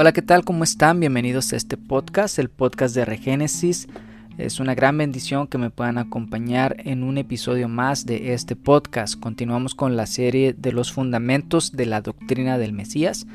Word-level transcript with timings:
Hola, 0.00 0.12
¿qué 0.12 0.22
tal? 0.22 0.44
¿Cómo 0.44 0.62
están? 0.62 1.00
Bienvenidos 1.00 1.52
a 1.52 1.56
este 1.56 1.76
podcast, 1.76 2.38
el 2.38 2.50
podcast 2.50 2.94
de 2.94 3.04
Regénesis. 3.04 3.88
Es 4.38 4.60
una 4.60 4.76
gran 4.76 4.96
bendición 4.96 5.48
que 5.48 5.58
me 5.58 5.70
puedan 5.70 5.98
acompañar 5.98 6.76
en 6.84 7.02
un 7.02 7.18
episodio 7.18 7.68
más 7.68 8.06
de 8.06 8.32
este 8.32 8.54
podcast. 8.54 9.18
Continuamos 9.18 9.74
con 9.74 9.96
la 9.96 10.06
serie 10.06 10.54
de 10.56 10.70
los 10.70 10.92
fundamentos 10.92 11.72
de 11.72 11.86
la 11.86 12.00
doctrina 12.00 12.58
del 12.58 12.74
Mesías. 12.74 13.26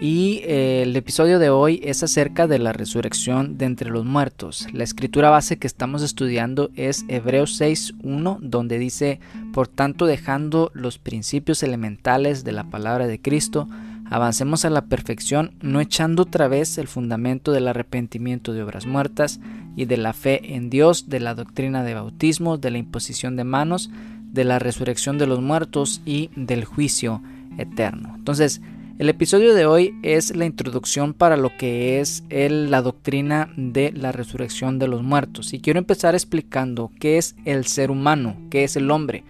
Y 0.00 0.42
eh, 0.44 0.82
el 0.82 0.94
episodio 0.94 1.40
de 1.40 1.50
hoy 1.50 1.80
es 1.82 2.04
acerca 2.04 2.46
de 2.46 2.60
la 2.60 2.72
resurrección 2.72 3.58
de 3.58 3.64
entre 3.64 3.90
los 3.90 4.04
muertos. 4.04 4.68
La 4.72 4.84
escritura 4.84 5.30
base 5.30 5.58
que 5.58 5.66
estamos 5.66 6.02
estudiando 6.02 6.70
es 6.76 7.04
Hebreos 7.08 7.60
6.1, 7.60 8.38
donde 8.42 8.78
dice, 8.78 9.18
por 9.52 9.66
tanto 9.66 10.06
dejando 10.06 10.70
los 10.72 10.98
principios 10.98 11.64
elementales 11.64 12.44
de 12.44 12.52
la 12.52 12.62
palabra 12.62 13.08
de 13.08 13.20
Cristo, 13.20 13.66
Avancemos 14.08 14.64
a 14.64 14.70
la 14.70 14.86
perfección, 14.86 15.52
no 15.60 15.80
echando 15.80 16.22
otra 16.22 16.46
vez 16.46 16.78
el 16.78 16.86
fundamento 16.86 17.52
del 17.52 17.68
arrepentimiento 17.68 18.52
de 18.52 18.62
obras 18.62 18.86
muertas 18.86 19.40
y 19.74 19.86
de 19.86 19.96
la 19.96 20.12
fe 20.12 20.54
en 20.54 20.70
Dios, 20.70 21.08
de 21.08 21.20
la 21.20 21.34
doctrina 21.34 21.82
de 21.82 21.94
bautismo, 21.94 22.56
de 22.56 22.70
la 22.70 22.78
imposición 22.78 23.36
de 23.36 23.44
manos, 23.44 23.90
de 24.32 24.44
la 24.44 24.58
resurrección 24.58 25.18
de 25.18 25.26
los 25.26 25.40
muertos 25.40 26.02
y 26.04 26.30
del 26.36 26.64
juicio 26.64 27.20
eterno. 27.58 28.14
Entonces, 28.16 28.60
el 28.98 29.08
episodio 29.10 29.54
de 29.54 29.66
hoy 29.66 29.94
es 30.02 30.34
la 30.34 30.46
introducción 30.46 31.12
para 31.12 31.36
lo 31.36 31.54
que 31.56 32.00
es 32.00 32.24
la 32.30 32.80
doctrina 32.80 33.50
de 33.56 33.92
la 33.92 34.12
resurrección 34.12 34.78
de 34.78 34.88
los 34.88 35.02
muertos. 35.02 35.52
Y 35.52 35.60
quiero 35.60 35.78
empezar 35.78 36.14
explicando 36.14 36.90
qué 36.98 37.18
es 37.18 37.36
el 37.44 37.66
ser 37.66 37.90
humano, 37.90 38.36
qué 38.50 38.64
es 38.64 38.76
el 38.76 38.90
hombre 38.90 39.24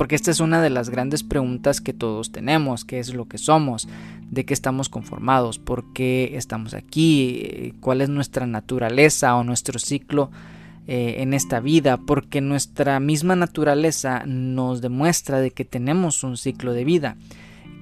porque 0.00 0.16
esta 0.16 0.30
es 0.30 0.40
una 0.40 0.62
de 0.62 0.70
las 0.70 0.88
grandes 0.88 1.22
preguntas 1.22 1.82
que 1.82 1.92
todos 1.92 2.32
tenemos, 2.32 2.86
qué 2.86 3.00
es 3.00 3.12
lo 3.12 3.28
que 3.28 3.36
somos, 3.36 3.86
de 4.30 4.46
qué 4.46 4.54
estamos 4.54 4.88
conformados, 4.88 5.58
por 5.58 5.92
qué 5.92 6.38
estamos 6.38 6.72
aquí, 6.72 7.74
cuál 7.80 8.00
es 8.00 8.08
nuestra 8.08 8.46
naturaleza 8.46 9.36
o 9.36 9.44
nuestro 9.44 9.78
ciclo 9.78 10.30
eh, 10.86 11.16
en 11.18 11.34
esta 11.34 11.60
vida, 11.60 11.98
porque 11.98 12.40
nuestra 12.40 12.98
misma 12.98 13.36
naturaleza 13.36 14.22
nos 14.24 14.80
demuestra 14.80 15.38
de 15.38 15.50
que 15.50 15.66
tenemos 15.66 16.24
un 16.24 16.38
ciclo 16.38 16.72
de 16.72 16.84
vida, 16.86 17.16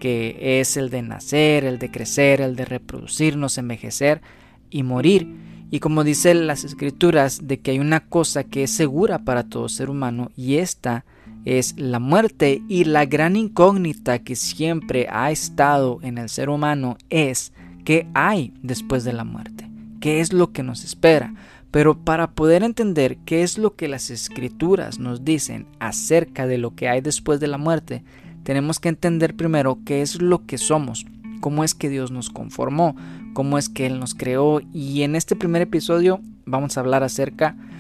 que 0.00 0.59
es 0.59 0.77
el 0.77 0.91
de 0.91 1.03
nacer, 1.03 1.65
el 1.65 1.78
de 1.78 1.93
crecer, 1.93 2.41
el 2.41 2.56
de 2.56 2.65
reproducirnos, 2.65 3.59
envejecer 3.59 4.23
y 4.71 4.83
morir. 4.83 5.37
Y 5.71 5.78
como 5.78 6.03
dicen 6.03 6.48
las 6.48 6.65
escrituras, 6.65 7.47
de 7.47 7.61
que 7.61 7.71
hay 7.71 7.78
una 7.78 8.00
cosa 8.00 8.43
que 8.43 8.65
es 8.65 8.73
segura 8.73 9.21
para 9.21 9.45
todo 9.45 9.69
ser 9.69 9.89
humano 9.89 10.33
y 10.37 10.56
esta 10.56 11.05
es 11.44 11.75
la 11.78 11.98
muerte 11.98 12.62
y 12.69 12.84
la 12.84 13.06
gran 13.06 13.36
incógnita 13.36 14.19
que 14.19 14.36
siempre 14.36 15.06
ha 15.11 15.31
estado 15.31 15.98
en 16.03 16.19
el 16.19 16.28
ser 16.28 16.50
humano 16.50 16.97
es 17.11 17.53
qué 17.84 18.06
hay 18.14 18.53
después 18.62 19.05
de 19.05 19.12
la 19.12 19.25
muerte, 19.25 19.69
qué 20.00 20.20
es 20.20 20.33
lo 20.33 20.53
que 20.53 20.62
nos 20.62 20.84
espera. 20.84 21.34
Pero 21.70 21.98
para 22.03 22.31
poder 22.31 22.62
entender 22.62 23.19
qué 23.27 23.42
es 23.42 23.59
lo 23.59 23.77
que 23.77 23.89
las 23.89 24.11
escrituras 24.11 24.98
nos 24.98 25.25
dicen 25.25 25.66
acerca 25.81 26.47
de 26.47 26.59
lo 26.59 26.75
que 26.75 26.89
hay 26.89 27.00
después 27.00 27.41
de 27.41 27.47
la 27.47 27.59
muerte, 27.59 28.05
tenemos 28.42 28.81
que 28.81 28.89
entender 28.89 29.36
primero 29.36 29.78
qué 29.84 30.00
es 30.00 30.22
lo 30.22 30.47
que 30.47 30.56
somos, 30.56 31.05
cómo 31.41 31.64
es 31.64 31.75
que 31.75 31.91
Dios 31.91 32.11
nos 32.11 32.31
conformó, 32.31 32.97
cómo 33.34 33.59
es 33.59 33.69
que 33.69 33.86
Él 33.86 34.00
nos 34.00 34.14
creó 34.14 34.61
y 34.72 35.03
en 35.03 35.14
este 35.14 35.36
primer 35.36 35.62
episodio 35.62 36.20
vamos 36.47 36.77
a 36.77 36.81
hablar 36.81 37.03
acerca 37.03 37.53
de 37.53 37.78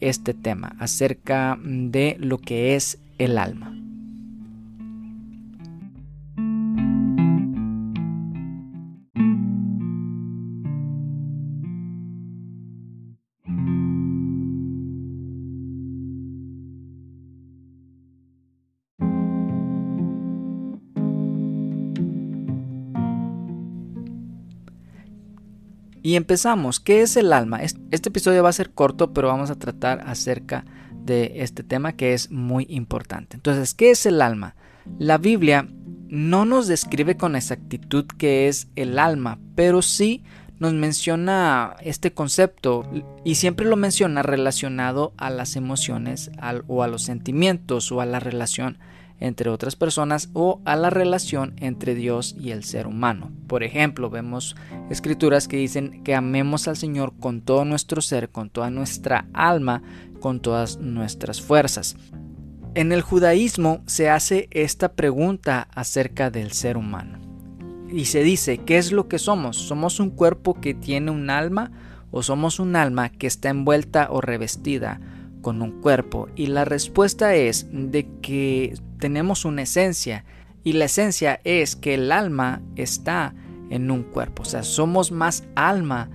este 0.00 0.34
tema, 0.34 0.76
acerca 0.78 1.58
de 1.62 2.16
lo 2.18 2.38
que 2.38 2.74
es 2.76 2.98
el 3.18 3.38
alma. 3.38 3.83
Y 26.04 26.16
empezamos. 26.16 26.80
¿Qué 26.80 27.00
es 27.00 27.16
el 27.16 27.32
alma? 27.32 27.62
Este 27.62 28.10
episodio 28.10 28.42
va 28.42 28.50
a 28.50 28.52
ser 28.52 28.72
corto, 28.72 29.14
pero 29.14 29.28
vamos 29.28 29.48
a 29.48 29.58
tratar 29.58 30.02
acerca 30.06 30.66
de 30.92 31.32
este 31.36 31.62
tema 31.62 31.94
que 31.94 32.12
es 32.12 32.30
muy 32.30 32.66
importante. 32.68 33.36
Entonces, 33.36 33.72
¿qué 33.72 33.90
es 33.90 34.04
el 34.04 34.20
alma? 34.20 34.54
La 34.98 35.16
Biblia 35.16 35.66
no 36.08 36.44
nos 36.44 36.66
describe 36.66 37.16
con 37.16 37.36
exactitud 37.36 38.04
qué 38.18 38.48
es 38.48 38.68
el 38.76 38.98
alma, 38.98 39.38
pero 39.54 39.80
sí 39.80 40.22
nos 40.58 40.74
menciona 40.74 41.74
este 41.80 42.12
concepto 42.12 42.86
y 43.24 43.36
siempre 43.36 43.64
lo 43.64 43.76
menciona 43.76 44.22
relacionado 44.22 45.14
a 45.16 45.30
las 45.30 45.56
emociones 45.56 46.30
o 46.66 46.82
a 46.82 46.86
los 46.86 47.02
sentimientos 47.02 47.90
o 47.90 48.02
a 48.02 48.06
la 48.06 48.20
relación 48.20 48.76
entre 49.20 49.50
otras 49.50 49.76
personas 49.76 50.30
o 50.32 50.60
a 50.64 50.76
la 50.76 50.90
relación 50.90 51.54
entre 51.58 51.94
Dios 51.94 52.34
y 52.38 52.50
el 52.50 52.64
ser 52.64 52.86
humano. 52.86 53.30
Por 53.46 53.62
ejemplo, 53.62 54.10
vemos 54.10 54.56
escrituras 54.90 55.48
que 55.48 55.56
dicen 55.56 56.02
que 56.02 56.14
amemos 56.14 56.68
al 56.68 56.76
Señor 56.76 57.14
con 57.18 57.40
todo 57.40 57.64
nuestro 57.64 58.00
ser, 58.00 58.30
con 58.30 58.50
toda 58.50 58.70
nuestra 58.70 59.26
alma, 59.32 59.82
con 60.20 60.40
todas 60.40 60.78
nuestras 60.78 61.40
fuerzas. 61.40 61.96
En 62.74 62.90
el 62.90 63.02
judaísmo 63.02 63.82
se 63.86 64.10
hace 64.10 64.48
esta 64.50 64.92
pregunta 64.94 65.68
acerca 65.74 66.30
del 66.30 66.50
ser 66.52 66.76
humano. 66.76 67.20
Y 67.88 68.06
se 68.06 68.24
dice, 68.24 68.58
¿qué 68.58 68.78
es 68.78 68.90
lo 68.90 69.06
que 69.06 69.20
somos? 69.20 69.56
¿Somos 69.56 70.00
un 70.00 70.10
cuerpo 70.10 70.60
que 70.60 70.74
tiene 70.74 71.12
un 71.12 71.30
alma 71.30 71.70
o 72.10 72.24
somos 72.24 72.58
un 72.58 72.74
alma 72.74 73.10
que 73.10 73.28
está 73.28 73.50
envuelta 73.50 74.08
o 74.10 74.20
revestida 74.20 75.00
con 75.40 75.62
un 75.62 75.80
cuerpo? 75.80 76.28
Y 76.34 76.46
la 76.46 76.64
respuesta 76.64 77.36
es 77.36 77.68
de 77.70 78.08
que 78.20 78.74
tenemos 79.04 79.44
una 79.44 79.60
esencia 79.60 80.24
y 80.62 80.72
la 80.72 80.86
esencia 80.86 81.38
es 81.44 81.76
que 81.76 81.92
el 81.92 82.10
alma 82.10 82.62
está 82.74 83.34
en 83.68 83.90
un 83.90 84.02
cuerpo, 84.02 84.44
o 84.44 84.46
sea, 84.46 84.62
somos 84.62 85.12
más 85.12 85.44
alma 85.56 86.08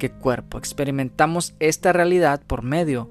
que 0.00 0.10
cuerpo, 0.10 0.58
experimentamos 0.58 1.54
esta 1.60 1.92
realidad 1.92 2.42
por 2.44 2.64
medio 2.64 3.08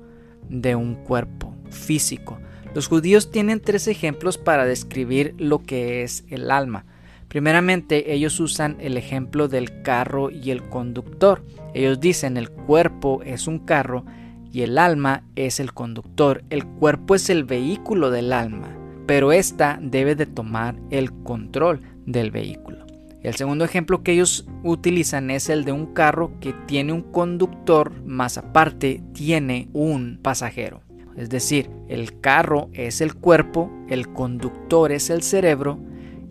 de 0.50 0.76
un 0.76 0.96
cuerpo 0.96 1.56
físico. 1.70 2.42
Los 2.76 2.90
judíos 2.90 3.32
tienen 3.32 3.62
tres 3.62 3.88
ejemplos 3.88 4.38
para 4.38 4.66
describir 4.66 5.34
lo 5.38 5.64
que 5.64 6.04
es 6.04 6.26
el 6.28 6.52
alma. 6.52 6.84
Primeramente, 7.30 8.14
ellos 8.14 8.38
usan 8.42 8.76
el 8.82 8.98
ejemplo 8.98 9.48
del 9.48 9.82
carro 9.82 10.30
y 10.30 10.52
el 10.52 10.68
conductor. 10.68 11.46
Ellos 11.74 12.02
dicen 12.02 12.36
el 12.36 12.50
cuerpo 12.50 13.22
es 13.24 13.48
un 13.48 13.60
carro 13.60 14.04
y 14.52 14.64
el 14.64 14.78
alma 14.78 15.24
es 15.38 15.62
el 15.62 15.74
conductor. 15.74 16.44
El 16.50 16.66
cuerpo 16.66 17.16
es 17.16 17.30
el 17.30 17.46
vehículo 17.46 18.12
del 18.12 18.34
alma 18.34 18.81
pero 19.06 19.32
ésta 19.32 19.80
debe 19.82 20.16
de 20.16 20.26
tomar 20.26 20.76
el 20.90 21.12
control 21.12 21.82
del 22.06 22.32
vehículo. 22.32 22.86
El 23.24 23.36
segundo 23.36 23.66
ejemplo 23.66 24.02
que 24.02 24.14
ellos 24.14 24.48
utilizan 24.64 25.30
es 25.30 25.50
el 25.50 25.64
de 25.64 25.72
un 25.72 25.94
carro 25.94 26.32
que 26.40 26.54
tiene 26.66 26.92
un 26.92 27.04
conductor, 27.04 27.92
más 28.04 28.38
aparte 28.38 29.04
tiene 29.14 29.70
un 29.74 30.20
pasajero. 30.22 30.82
Es 31.16 31.30
decir, 31.30 31.70
el 31.88 32.20
carro 32.20 32.70
es 32.74 33.00
el 33.00 33.14
cuerpo, 33.14 33.72
el 33.90 34.12
conductor 34.12 34.92
es 34.92 35.10
el 35.12 35.22
cerebro 35.22 35.80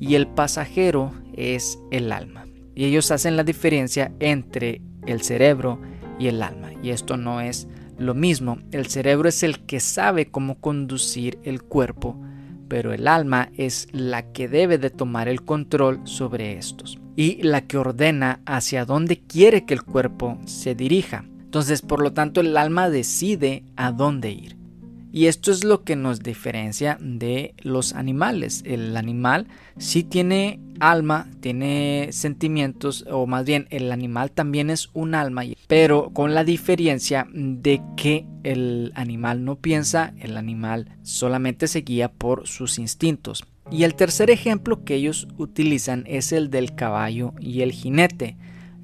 y 0.01 0.17
el 0.17 0.27
pasajero 0.27 1.13
es 1.35 1.79
el 1.93 2.11
alma. 2.11 2.47
Y 2.75 2.87
ellos 2.87 3.11
hacen 3.13 3.37
la 3.37 3.45
diferencia 3.45 4.13
entre 4.19 4.81
el 5.07 5.23
cerebro 5.23 5.81
y 6.19 6.27
el 6.27 6.43
alma. 6.43 6.71
Y 6.83 6.91
esto 6.91 7.17
no 7.17 7.41
es 7.41 7.69
lo 7.99 8.15
mismo. 8.15 8.59
El 8.73 8.87
cerebro 8.87 9.29
es 9.29 9.43
el 9.43 9.61
que 9.67 9.79
sabe 9.79 10.31
cómo 10.31 10.59
conducir 10.61 11.39
el 11.45 11.63
cuerpo 11.63 12.17
pero 12.71 12.93
el 12.95 13.09
alma 13.09 13.51
es 13.57 13.89
la 13.91 14.33
que 14.33 14.49
debe 14.49 14.79
de 14.79 14.91
tomar 14.91 15.29
el 15.29 15.43
control 15.43 16.01
sobre 16.05 16.57
estos 16.57 17.01
y 17.17 17.43
la 17.43 17.67
que 17.67 17.77
ordena 17.77 18.41
hacia 18.47 18.85
dónde 18.85 19.19
quiere 19.19 19.67
que 19.67 19.75
el 19.75 19.83
cuerpo 19.83 20.39
se 20.47 20.77
dirija. 20.77 21.25
Entonces, 21.41 21.83
por 21.83 22.01
lo 22.01 22.13
tanto, 22.13 22.41
el 22.41 22.57
alma 22.57 22.89
decide 22.89 23.65
a 23.75 23.91
dónde 23.91 24.31
ir. 24.31 24.60
Y 25.13 25.27
esto 25.27 25.51
es 25.51 25.65
lo 25.65 25.83
que 25.83 25.97
nos 25.97 26.21
diferencia 26.21 26.97
de 27.01 27.55
los 27.59 27.95
animales. 27.95 28.63
El 28.65 28.97
animal 28.97 29.49
sí 29.77 30.05
tiene 30.05 30.61
alma, 30.79 31.29
tiene 31.41 32.11
sentimientos, 32.13 33.05
o 33.11 33.27
más 33.27 33.45
bien 33.45 33.67
el 33.71 33.91
animal 33.91 34.31
también 34.31 34.71
es 34.71 34.89
un 34.93 35.17
alma, 35.17 35.43
pero 35.67 36.11
con 36.11 36.35
la 36.35 36.45
diferencia 36.45 37.27
de 37.33 37.83
que 37.97 38.25
el 38.45 38.93
animal 38.95 39.45
no 39.45 39.57
piensa, 39.57 40.15
el 40.21 40.37
animal 40.37 40.97
solamente 41.03 41.67
se 41.67 41.81
guía 41.81 42.11
por 42.11 42.47
sus 42.47 42.79
instintos. 42.79 43.45
Y 43.71 43.85
el 43.85 43.95
tercer 43.95 44.31
ejemplo 44.31 44.85
que 44.85 44.95
ellos 44.95 45.29
utilizan 45.39 46.05
es 46.07 46.33
el 46.33 46.51
del 46.51 46.75
caballo 46.75 47.35
y 47.41 47.63
el 47.63 47.73
jinete. 47.73 48.37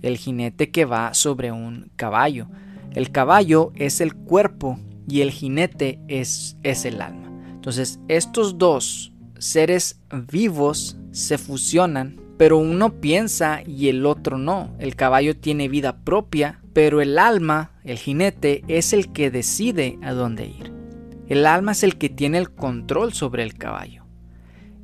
El 0.03 0.17
jinete 0.17 0.71
que 0.71 0.85
va 0.85 1.15
sobre 1.15 1.51
un 1.51 1.91
caballo. 1.97 2.47
El 2.95 3.11
caballo 3.11 3.73
es 3.75 4.01
el 4.01 4.15
cuerpo 4.15 4.79
y 5.09 5.21
el 5.21 5.31
jinete 5.31 6.01
es, 6.09 6.57
es 6.63 6.85
el 6.85 7.01
alma. 7.01 7.31
Entonces, 7.51 8.01
estos 8.09 8.59
dos 8.59 9.13
seres 9.39 10.01
vivos 10.31 10.97
se 11.13 11.39
fusionan 11.39 12.27
pero 12.37 12.59
uno 12.59 13.01
piensa 13.01 13.63
y 13.67 13.89
el 13.89 14.05
otro 14.07 14.39
no. 14.39 14.75
El 14.79 14.95
caballo 14.95 15.37
tiene 15.37 15.69
vida 15.69 15.97
propia, 16.05 16.61
pero 16.73 17.01
el 17.01 17.19
alma, 17.19 17.73
el 17.85 17.99
jinete, 17.99 18.63
es 18.69 18.93
el 18.93 19.13
que 19.13 19.31
decide 19.31 19.99
a 20.03 20.13
dónde 20.13 20.47
ir. 20.47 20.73
El 21.29 21.47
alma 21.47 21.73
es 21.73 21.83
el 21.83 21.97
que 21.97 22.09
tiene 22.09 22.39
el 22.39 22.51
control 22.51 23.13
sobre 23.13 23.43
el 23.43 23.55
caballo. 23.55 24.05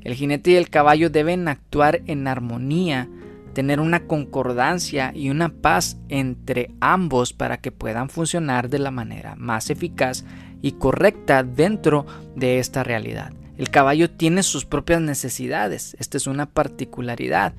El 0.01 0.15
jinete 0.15 0.51
y 0.51 0.55
el 0.55 0.69
caballo 0.69 1.09
deben 1.09 1.47
actuar 1.47 2.01
en 2.07 2.27
armonía, 2.27 3.09
tener 3.53 3.79
una 3.79 4.07
concordancia 4.07 5.11
y 5.15 5.29
una 5.29 5.49
paz 5.49 5.97
entre 6.09 6.71
ambos 6.79 7.33
para 7.33 7.57
que 7.57 7.71
puedan 7.71 8.09
funcionar 8.09 8.69
de 8.69 8.79
la 8.79 8.91
manera 8.91 9.35
más 9.35 9.69
eficaz 9.69 10.25
y 10.61 10.73
correcta 10.73 11.43
dentro 11.43 12.05
de 12.35 12.59
esta 12.59 12.83
realidad. 12.83 13.33
El 13.57 13.69
caballo 13.69 14.09
tiene 14.09 14.43
sus 14.43 14.65
propias 14.65 15.01
necesidades, 15.01 15.95
esta 15.99 16.17
es 16.17 16.25
una 16.25 16.47
particularidad 16.47 17.53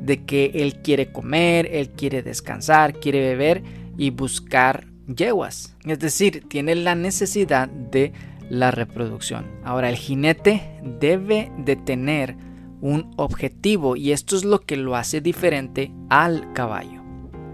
de 0.00 0.24
que 0.24 0.52
él 0.54 0.76
quiere 0.82 1.12
comer, 1.12 1.68
él 1.72 1.90
quiere 1.90 2.22
descansar, 2.22 2.94
quiere 2.94 3.20
beber 3.20 3.62
y 3.96 4.10
buscar 4.10 4.86
yeguas. 5.06 5.76
Es 5.84 5.98
decir, 5.98 6.48
tiene 6.48 6.74
la 6.74 6.94
necesidad 6.94 7.68
de 7.68 8.12
la 8.48 8.70
reproducción. 8.70 9.46
Ahora, 9.64 9.88
el 9.88 9.96
jinete 9.96 10.62
debe 11.00 11.50
de 11.58 11.76
tener 11.76 12.36
un 12.82 13.12
objetivo 13.16 13.96
y 13.96 14.10
esto 14.12 14.36
es 14.36 14.44
lo 14.44 14.60
que 14.60 14.76
lo 14.76 14.96
hace 14.96 15.22
diferente 15.22 15.92
al 16.10 16.52
caballo. 16.52 17.00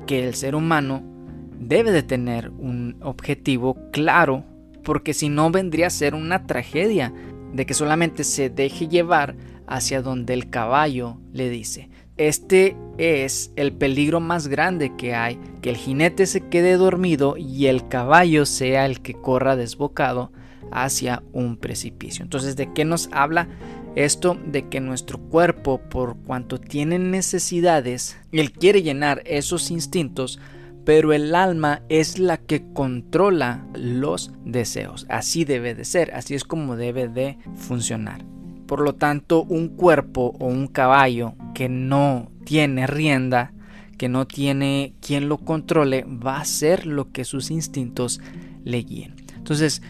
Que 0.07 0.27
el 0.27 0.35
ser 0.35 0.57
humano 0.57 1.05
debe 1.61 1.93
de 1.93 2.03
tener 2.03 2.51
un 2.51 2.97
objetivo 3.03 3.77
claro 3.93 4.45
porque 4.83 5.13
si 5.13 5.29
no 5.29 5.51
vendría 5.51 5.89
a 5.89 5.91
ser 5.91 6.15
una 6.15 6.47
tragedia 6.47 7.13
de 7.53 7.67
que 7.67 7.75
solamente 7.75 8.25
se 8.25 8.49
deje 8.49 8.89
llevar 8.89 9.37
hacia 9.67 10.01
donde 10.01 10.33
el 10.33 10.49
caballo 10.49 11.19
le 11.33 11.51
dice. 11.51 11.91
Este 12.17 12.77
es 12.97 13.53
el 13.55 13.73
peligro 13.73 14.21
más 14.21 14.49
grande 14.49 14.97
que 14.97 15.15
hay, 15.15 15.39
que 15.61 15.71
el 15.71 15.77
jinete 15.77 16.27
se 16.27 16.49
quede 16.49 16.77
dormido 16.77 17.37
y 17.37 17.67
el 17.67 17.87
caballo 17.87 18.47
sea 18.47 18.87
el 18.87 19.03
que 19.03 19.13
corra 19.13 19.57
desbocado 19.57 20.33
hacia 20.73 21.23
un 21.33 21.57
precipicio. 21.57 22.23
Entonces, 22.23 22.57
¿de 22.57 22.73
qué 22.73 22.85
nos 22.85 23.09
habla 23.13 23.49
esto? 23.97 24.37
De 24.47 24.69
que 24.69 24.81
nuestro 24.81 25.19
cuerpo, 25.19 25.81
por 25.81 26.17
cuanto 26.19 26.59
tiene 26.59 26.99
necesidades, 26.99 28.19
él 28.33 28.53
quiere 28.53 28.83
llenar 28.83 29.23
esos 29.25 29.71
instintos, 29.71 30.39
pero 30.85 31.13
el 31.13 31.35
alma 31.35 31.83
es 31.89 32.19
la 32.19 32.39
que 32.39 32.65
controla 32.73 33.67
los 33.75 34.33
deseos. 34.45 35.07
Así 35.09 35.45
debe 35.45 35.75
de 35.75 35.85
ser, 35.85 36.15
así 36.15 36.35
es 36.35 36.45
como 36.45 36.77
debe 36.77 37.09
de 37.09 37.39
funcionar. 37.57 38.25
Por 38.67 38.81
lo 38.81 38.95
tanto, 38.95 39.45
un 39.45 39.69
cuerpo 39.69 40.35
o 40.39 40.47
un 40.47 40.67
caballo 40.67 41.35
que 41.55 41.69
no 41.69 42.31
tiene 42.45 42.87
rienda, 42.87 43.53
que 43.99 44.09
no 44.09 44.27
tiene 44.27 44.95
quien 45.01 45.29
lo 45.29 45.39
controle, 45.39 46.05
va 46.05 46.37
a 46.37 46.43
hacer 46.43 46.87
lo 46.87 47.11
que 47.13 47.25
sus 47.25 47.51
instintos 47.51 48.21
le 48.65 48.79
guíen. 48.79 49.17
Entonces, 49.37 49.83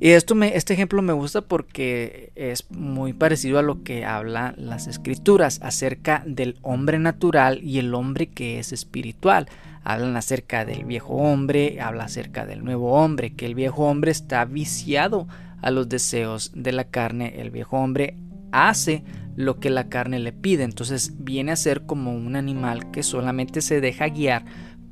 y 0.00 0.10
esto 0.10 0.34
me, 0.34 0.56
este 0.56 0.74
ejemplo 0.74 1.02
me 1.02 1.12
gusta 1.12 1.42
porque 1.42 2.32
es 2.36 2.70
muy 2.70 3.12
parecido 3.12 3.58
a 3.58 3.62
lo 3.62 3.82
que 3.82 4.04
hablan 4.04 4.54
las 4.56 4.86
escrituras 4.86 5.60
acerca 5.62 6.22
del 6.24 6.56
hombre 6.62 6.98
natural 6.98 7.60
y 7.62 7.78
el 7.78 7.94
hombre 7.94 8.28
que 8.28 8.58
es 8.58 8.72
espiritual. 8.72 9.48
Hablan 9.82 10.16
acerca 10.16 10.64
del 10.64 10.84
viejo 10.84 11.14
hombre, 11.14 11.80
habla 11.80 12.04
acerca 12.04 12.46
del 12.46 12.64
nuevo 12.64 12.92
hombre, 12.92 13.34
que 13.34 13.46
el 13.46 13.54
viejo 13.54 13.86
hombre 13.86 14.10
está 14.10 14.44
viciado 14.44 15.26
a 15.62 15.70
los 15.70 15.88
deseos 15.88 16.52
de 16.54 16.72
la 16.72 16.84
carne, 16.84 17.40
el 17.40 17.50
viejo 17.50 17.78
hombre 17.78 18.16
hace 18.52 19.02
lo 19.34 19.60
que 19.60 19.70
la 19.70 19.88
carne 19.88 20.18
le 20.18 20.32
pide, 20.32 20.64
entonces 20.64 21.12
viene 21.18 21.52
a 21.52 21.56
ser 21.56 21.82
como 21.86 22.12
un 22.12 22.36
animal 22.36 22.90
que 22.90 23.02
solamente 23.02 23.60
se 23.60 23.80
deja 23.80 24.08
guiar 24.08 24.44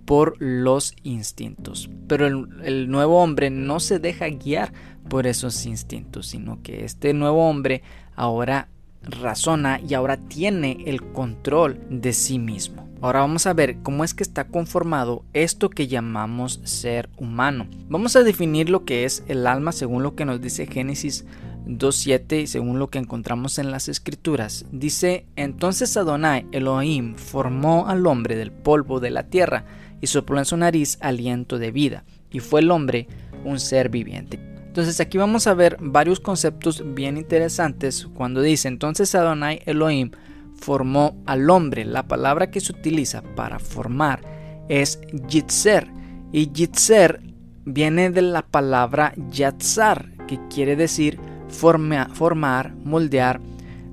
por 0.05 0.37
los 0.39 0.95
instintos. 1.03 1.91
Pero 2.07 2.27
el, 2.27 2.89
nuevo 2.89 3.23
hombre 3.23 3.51
no 3.51 3.81
se 3.81 3.99
deja 3.99 4.29
guiar 4.29 4.73
por 5.09 5.27
esos 5.27 5.67
instintos, 5.67 6.27
sino 6.29 6.63
que 6.63 6.85
este 6.85 7.15
nuevo 7.15 7.49
hombre 7.49 7.83
ahora 8.15 8.69
razona 9.03 9.81
y 9.87 9.95
ahora 9.95 10.17
tiene 10.17 10.85
el 10.87 11.03
control 11.13 11.81
de 11.91 12.13
sí 12.13 12.39
mismo. 12.39 12.87
Ahora 13.01 13.21
vamos 13.21 13.47
a 13.47 13.53
ver 13.53 13.79
cómo 13.83 14.05
es 14.05 14.15
que 14.15 14.23
está 14.23 14.49
conformado 14.49 15.23
esto 15.33 15.69
que 15.69 15.87
llamamos 15.87 16.61
ser 16.65 17.11
humano. 17.19 17.67
Vamos 17.89 18.17
a 18.17 18.23
definir 18.23 18.71
lo 18.71 18.85
que 18.85 19.05
es 19.05 19.23
el 19.29 19.47
alma 19.47 19.73
según 19.73 20.03
lo 20.03 20.15
que 20.15 20.25
nos 20.25 20.41
dice 20.41 20.67
Génesis 20.67 21.25
2.7 21.67 22.43
y 22.43 22.47
según 22.47 22.79
lo 22.79 22.89
que 22.89 22.99
encontramos 22.99 23.59
en 23.59 23.71
las 23.71 23.89
escrituras. 23.89 24.65
Dice, 24.73 25.27
entonces 25.37 25.97
Adonai 25.97 26.47
Elohim 26.53 27.17
formó 27.17 27.87
al 27.87 28.07
hombre 28.07 28.37
del 28.37 28.51
polvo 28.51 28.99
de 28.99 29.11
la 29.11 29.25
tierra 29.25 29.65
y 30.01 30.07
sopló 30.07 30.39
en 30.39 30.45
su 30.45 30.57
nariz 30.57 30.99
aliento 31.01 31.59
de 31.59 31.71
vida, 31.71 32.05
y 32.31 32.41
fue 32.41 32.61
el 32.61 32.71
hombre 32.71 33.09
un 33.45 33.59
ser 33.61 33.89
viviente. 33.89 34.56
Entonces 34.77 35.01
aquí 35.01 35.17
vamos 35.17 35.47
a 35.47 35.55
ver 35.55 35.79
varios 35.81 36.21
conceptos 36.21 36.85
bien 36.95 37.17
interesantes 37.17 38.07
cuando 38.13 38.43
dice 38.43 38.69
entonces 38.69 39.15
Adonai 39.15 39.63
Elohim 39.65 40.11
formó 40.55 41.17
al 41.25 41.49
hombre. 41.49 41.87
La 41.87 42.07
palabra 42.07 42.51
que 42.51 42.61
se 42.61 42.73
utiliza 42.73 43.23
para 43.23 43.59
formar 43.59 44.21
es 44.69 45.01
Yitzer 45.29 45.89
y 46.31 46.53
Yitzer 46.53 47.23
viene 47.65 48.11
de 48.11 48.21
la 48.21 48.43
palabra 48.43 49.15
Yatzar 49.31 50.11
que 50.27 50.39
quiere 50.49 50.77
decir 50.77 51.19
formar, 51.49 52.75
moldear 52.85 53.41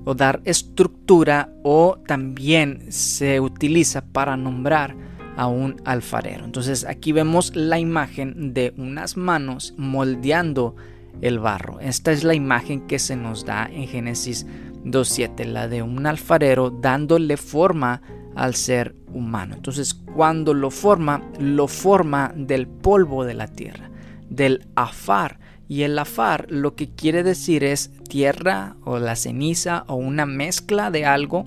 o 0.04 0.14
dar 0.14 0.42
estructura 0.44 1.48
o 1.62 1.96
también 2.06 2.92
se 2.92 3.40
utiliza 3.40 4.04
para 4.04 4.36
nombrar 4.36 4.94
a 5.36 5.46
un 5.46 5.80
alfarero. 5.84 6.44
Entonces 6.44 6.84
aquí 6.84 7.12
vemos 7.12 7.54
la 7.54 7.78
imagen 7.78 8.54
de 8.54 8.74
unas 8.76 9.16
manos 9.16 9.74
moldeando 9.76 10.76
el 11.20 11.38
barro. 11.38 11.80
Esta 11.80 12.12
es 12.12 12.24
la 12.24 12.34
imagen 12.34 12.86
que 12.86 12.98
se 12.98 13.16
nos 13.16 13.44
da 13.44 13.68
en 13.70 13.86
Génesis 13.86 14.46
2.7, 14.84 15.44
la 15.46 15.68
de 15.68 15.82
un 15.82 16.06
alfarero 16.06 16.70
dándole 16.70 17.36
forma 17.36 18.02
al 18.34 18.54
ser 18.54 18.94
humano. 19.12 19.54
Entonces 19.54 19.94
cuando 19.94 20.54
lo 20.54 20.70
forma, 20.70 21.22
lo 21.38 21.68
forma 21.68 22.32
del 22.36 22.66
polvo 22.66 23.24
de 23.24 23.34
la 23.34 23.48
tierra, 23.48 23.90
del 24.28 24.66
afar. 24.74 25.38
Y 25.66 25.82
el 25.82 25.98
afar 25.98 26.46
lo 26.50 26.74
que 26.74 26.90
quiere 26.90 27.22
decir 27.22 27.64
es 27.64 27.90
tierra 28.08 28.76
o 28.84 28.98
la 28.98 29.16
ceniza 29.16 29.84
o 29.88 29.94
una 29.94 30.26
mezcla 30.26 30.90
de 30.90 31.06
algo 31.06 31.46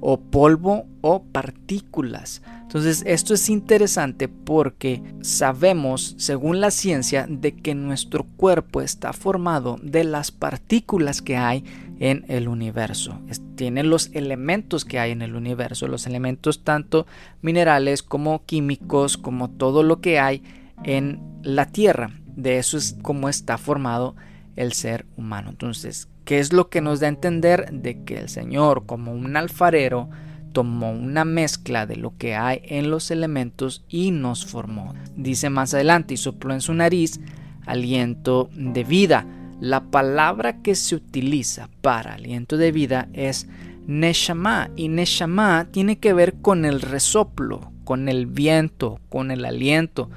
o 0.00 0.20
polvo 0.20 0.86
o 1.02 1.22
partículas. 1.24 2.42
Entonces 2.68 3.02
esto 3.06 3.32
es 3.32 3.48
interesante 3.48 4.28
porque 4.28 5.02
sabemos, 5.22 6.14
según 6.18 6.60
la 6.60 6.70
ciencia, 6.70 7.26
de 7.26 7.52
que 7.52 7.74
nuestro 7.74 8.24
cuerpo 8.24 8.82
está 8.82 9.14
formado 9.14 9.78
de 9.82 10.04
las 10.04 10.32
partículas 10.32 11.22
que 11.22 11.38
hay 11.38 11.64
en 11.98 12.26
el 12.28 12.46
universo. 12.46 13.22
Tiene 13.54 13.84
los 13.84 14.10
elementos 14.12 14.84
que 14.84 14.98
hay 14.98 15.12
en 15.12 15.22
el 15.22 15.34
universo, 15.34 15.88
los 15.88 16.06
elementos 16.06 16.62
tanto 16.62 17.06
minerales 17.40 18.02
como 18.02 18.44
químicos, 18.44 19.16
como 19.16 19.48
todo 19.48 19.82
lo 19.82 20.02
que 20.02 20.18
hay 20.18 20.42
en 20.84 21.22
la 21.42 21.72
Tierra. 21.72 22.10
De 22.36 22.58
eso 22.58 22.76
es 22.76 22.98
como 23.00 23.30
está 23.30 23.56
formado 23.56 24.14
el 24.56 24.74
ser 24.74 25.06
humano. 25.16 25.48
Entonces, 25.48 26.06
¿qué 26.26 26.38
es 26.38 26.52
lo 26.52 26.68
que 26.68 26.82
nos 26.82 27.00
da 27.00 27.06
a 27.06 27.08
entender 27.08 27.70
de 27.72 28.04
que 28.04 28.18
el 28.18 28.28
Señor, 28.28 28.84
como 28.84 29.12
un 29.12 29.38
alfarero, 29.38 30.10
tomó 30.52 30.90
una 30.90 31.24
mezcla 31.24 31.86
de 31.86 31.96
lo 31.96 32.16
que 32.16 32.34
hay 32.34 32.60
en 32.64 32.90
los 32.90 33.10
elementos 33.10 33.84
y 33.88 34.10
nos 34.10 34.46
formó. 34.46 34.94
Dice 35.16 35.50
más 35.50 35.74
adelante, 35.74 36.14
y 36.14 36.16
sopló 36.16 36.54
en 36.54 36.60
su 36.60 36.74
nariz 36.74 37.20
aliento 37.66 38.50
de 38.54 38.84
vida. 38.84 39.26
La 39.60 39.90
palabra 39.90 40.62
que 40.62 40.74
se 40.74 40.94
utiliza 40.94 41.68
para 41.82 42.14
aliento 42.14 42.56
de 42.56 42.72
vida 42.72 43.08
es 43.12 43.48
Neshama 43.86 44.70
y 44.76 44.88
Neshama 44.88 45.68
tiene 45.70 45.98
que 45.98 46.12
ver 46.12 46.34
con 46.40 46.64
el 46.64 46.80
resoplo, 46.80 47.72
con 47.84 48.08
el 48.08 48.26
viento, 48.26 49.00
con 49.08 49.30
el 49.30 49.44
aliento, 49.44 50.10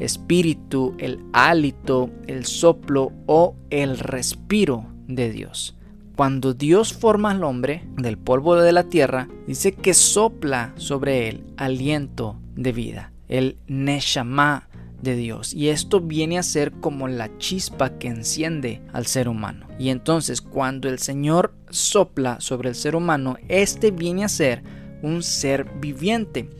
espíritu, 0.00 0.94
el 0.98 1.20
hálito, 1.32 2.10
el 2.26 2.46
soplo 2.46 3.12
o 3.26 3.54
el 3.70 3.98
respiro 3.98 4.86
de 5.06 5.30
Dios. 5.30 5.76
Cuando 6.16 6.54
Dios 6.54 6.92
forma 6.92 7.30
al 7.30 7.44
hombre 7.44 7.84
del 7.96 8.18
polvo 8.18 8.56
de 8.56 8.72
la 8.72 8.84
tierra, 8.84 9.28
dice 9.46 9.72
que 9.72 9.94
sopla 9.94 10.72
sobre 10.76 11.28
él 11.28 11.44
aliento 11.56 12.36
de 12.56 12.72
vida, 12.72 13.12
el 13.28 13.56
Neshama 13.66 14.68
de 15.02 15.16
Dios. 15.16 15.54
Y 15.54 15.68
esto 15.68 16.00
viene 16.00 16.38
a 16.38 16.42
ser 16.42 16.72
como 16.72 17.08
la 17.08 17.36
chispa 17.38 17.98
que 17.98 18.08
enciende 18.08 18.82
al 18.92 19.06
ser 19.06 19.28
humano. 19.28 19.66
Y 19.78 19.88
entonces 19.88 20.40
cuando 20.40 20.88
el 20.88 20.98
Señor 20.98 21.54
sopla 21.70 22.40
sobre 22.40 22.68
el 22.68 22.74
ser 22.74 22.96
humano, 22.96 23.36
este 23.48 23.90
viene 23.90 24.24
a 24.24 24.28
ser 24.28 24.62
un 25.02 25.22
ser 25.22 25.64
viviente. 25.80 26.50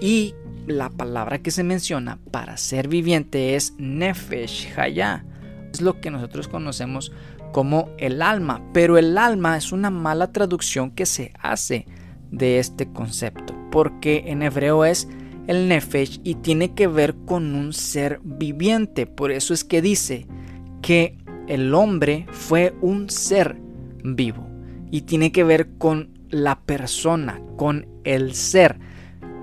Y 0.00 0.34
la 0.66 0.90
palabra 0.90 1.38
que 1.38 1.50
se 1.50 1.64
menciona 1.64 2.18
para 2.30 2.56
ser 2.56 2.88
viviente 2.88 3.56
es 3.56 3.74
Nefesh 3.78 4.72
Hayah. 4.78 5.24
Es 5.72 5.80
lo 5.80 6.00
que 6.00 6.10
nosotros 6.10 6.48
conocemos 6.48 7.12
como 7.52 7.90
el 7.98 8.22
alma, 8.22 8.62
pero 8.72 8.98
el 8.98 9.16
alma 9.18 9.56
es 9.56 9.72
una 9.72 9.90
mala 9.90 10.32
traducción 10.32 10.90
que 10.90 11.06
se 11.06 11.32
hace 11.40 11.86
de 12.30 12.58
este 12.58 12.90
concepto, 12.90 13.54
porque 13.70 14.24
en 14.26 14.42
hebreo 14.42 14.84
es 14.84 15.08
el 15.46 15.68
nefesh 15.68 16.20
y 16.24 16.36
tiene 16.36 16.74
que 16.74 16.86
ver 16.86 17.14
con 17.26 17.54
un 17.54 17.72
ser 17.72 18.20
viviente. 18.24 19.06
Por 19.06 19.30
eso 19.30 19.54
es 19.54 19.64
que 19.64 19.82
dice 19.82 20.26
que 20.80 21.18
el 21.46 21.74
hombre 21.74 22.26
fue 22.30 22.74
un 22.80 23.10
ser 23.10 23.56
vivo 24.02 24.46
y 24.90 25.02
tiene 25.02 25.32
que 25.32 25.44
ver 25.44 25.68
con 25.78 26.10
la 26.30 26.60
persona, 26.60 27.40
con 27.56 27.86
el 28.04 28.34
ser. 28.34 28.78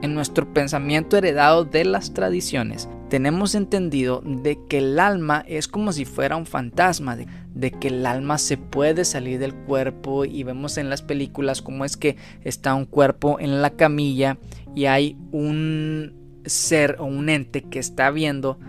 En 0.02 0.14
nuestro 0.14 0.54
pensamiento 0.54 1.18
heredado 1.18 1.66
de 1.66 1.84
las 1.84 2.14
tradiciones, 2.14 2.88
tenemos 3.10 3.56
entendido 3.56 4.22
de 4.24 4.60
que 4.70 4.78
el 4.78 5.00
alma 5.00 5.44
es 5.48 5.68
como 5.68 5.92
si 5.92 6.06
fuera 6.06 6.36
un 6.36 6.46
fantasma, 6.46 7.18
de, 7.18 7.72
que 7.72 7.90
el 7.90 8.06
alma 8.06 8.38
se 8.38 8.58
puede 8.58 9.04
salir 9.04 9.40
del 9.40 9.54
cuerpo 9.54 10.26
y 10.26 10.44
vemos 10.44 10.78
en 10.78 10.90
las 10.90 11.02
películas 11.02 11.62
cómo 11.62 11.86
es 11.86 11.98
que 11.98 12.18
está 12.44 12.76
un 12.76 12.86
cuerpo 12.86 13.40
en 13.40 13.62
la 13.62 13.72
camilla 13.72 14.38
y 14.76 14.86
hay 14.86 15.18
un 15.32 16.14
ser 16.46 16.98
o 17.00 17.06
un 17.06 17.30
ente 17.30 17.64
que 17.64 17.80
está 17.80 18.12
viendo 18.12 18.60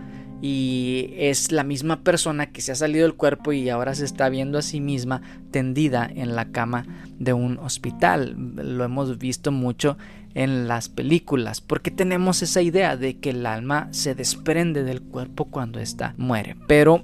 y 0.41 1.13
es 1.17 1.51
la 1.51 1.63
misma 1.63 2.03
persona 2.03 2.51
que 2.51 2.61
se 2.61 2.71
ha 2.71 2.75
salido 2.75 3.05
del 3.05 3.15
cuerpo 3.15 3.53
y 3.53 3.69
ahora 3.69 3.93
se 3.93 4.05
está 4.05 4.27
viendo 4.29 4.57
a 4.57 4.63
sí 4.63 4.81
misma 4.81 5.21
tendida 5.51 6.09
en 6.13 6.35
la 6.35 6.51
cama 6.51 6.87
de 7.19 7.33
un 7.33 7.59
hospital. 7.59 8.35
Lo 8.55 8.83
hemos 8.83 9.19
visto 9.19 9.51
mucho 9.51 9.97
en 10.33 10.67
las 10.67 10.89
películas 10.89 11.61
porque 11.61 11.91
tenemos 11.91 12.41
esa 12.41 12.61
idea 12.61 12.97
de 12.97 13.17
que 13.17 13.31
el 13.31 13.45
alma 13.45 13.87
se 13.91 14.15
desprende 14.15 14.83
del 14.83 15.01
cuerpo 15.01 15.45
cuando 15.45 15.79
ésta 15.79 16.13
muere. 16.17 16.55
Pero 16.67 17.03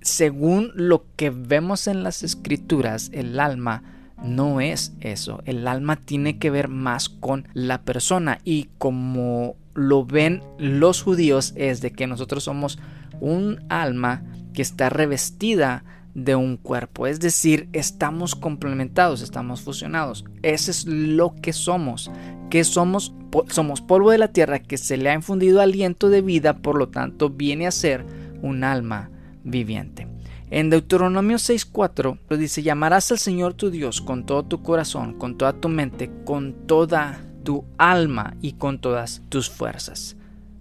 según 0.00 0.72
lo 0.74 1.04
que 1.16 1.30
vemos 1.30 1.86
en 1.86 2.02
las 2.02 2.22
escrituras, 2.22 3.10
el 3.12 3.38
alma 3.40 3.82
no 4.22 4.60
es 4.60 4.92
eso. 5.00 5.42
El 5.44 5.66
alma 5.68 5.96
tiene 5.96 6.38
que 6.38 6.50
ver 6.50 6.68
más 6.68 7.08
con 7.08 7.48
la 7.54 7.82
persona 7.82 8.38
y 8.44 8.68
como 8.78 9.56
lo 9.74 10.04
ven 10.04 10.42
los 10.58 11.02
judíos 11.02 11.52
es 11.56 11.80
de 11.80 11.92
que 11.92 12.06
nosotros 12.06 12.44
somos 12.44 12.78
un 13.20 13.64
alma 13.68 14.22
que 14.52 14.62
está 14.62 14.90
revestida 14.90 15.84
de 16.24 16.34
un 16.34 16.56
cuerpo, 16.56 17.06
es 17.06 17.20
decir, 17.20 17.68
estamos 17.72 18.34
complementados, 18.34 19.22
estamos 19.22 19.60
fusionados. 19.60 20.24
Ese 20.42 20.70
es 20.70 20.86
lo 20.86 21.34
que 21.36 21.52
somos, 21.52 22.10
que 22.50 22.64
somos 22.64 23.14
somos 23.48 23.82
polvo 23.82 24.10
de 24.10 24.18
la 24.18 24.28
tierra 24.28 24.58
que 24.58 24.78
se 24.78 24.96
le 24.96 25.10
ha 25.10 25.14
infundido 25.14 25.60
aliento 25.60 26.08
de 26.08 26.22
vida, 26.22 26.56
por 26.56 26.78
lo 26.78 26.88
tanto 26.88 27.28
viene 27.30 27.66
a 27.66 27.70
ser 27.70 28.04
un 28.40 28.64
alma 28.64 29.10
viviente. 29.44 30.08
En 30.50 30.70
Deuteronomio 30.70 31.36
6:4 31.36 32.18
dice, 32.38 32.62
llamarás 32.62 33.10
al 33.12 33.18
Señor 33.18 33.54
tu 33.54 33.70
Dios 33.70 34.00
con 34.00 34.24
todo 34.24 34.44
tu 34.44 34.62
corazón, 34.62 35.18
con 35.18 35.36
toda 35.36 35.52
tu 35.52 35.68
mente, 35.68 36.10
con 36.24 36.66
toda 36.66 37.20
tu 37.44 37.64
alma 37.76 38.34
y 38.40 38.52
con 38.52 38.80
todas 38.80 39.22
tus 39.28 39.50
fuerzas. 39.50 40.16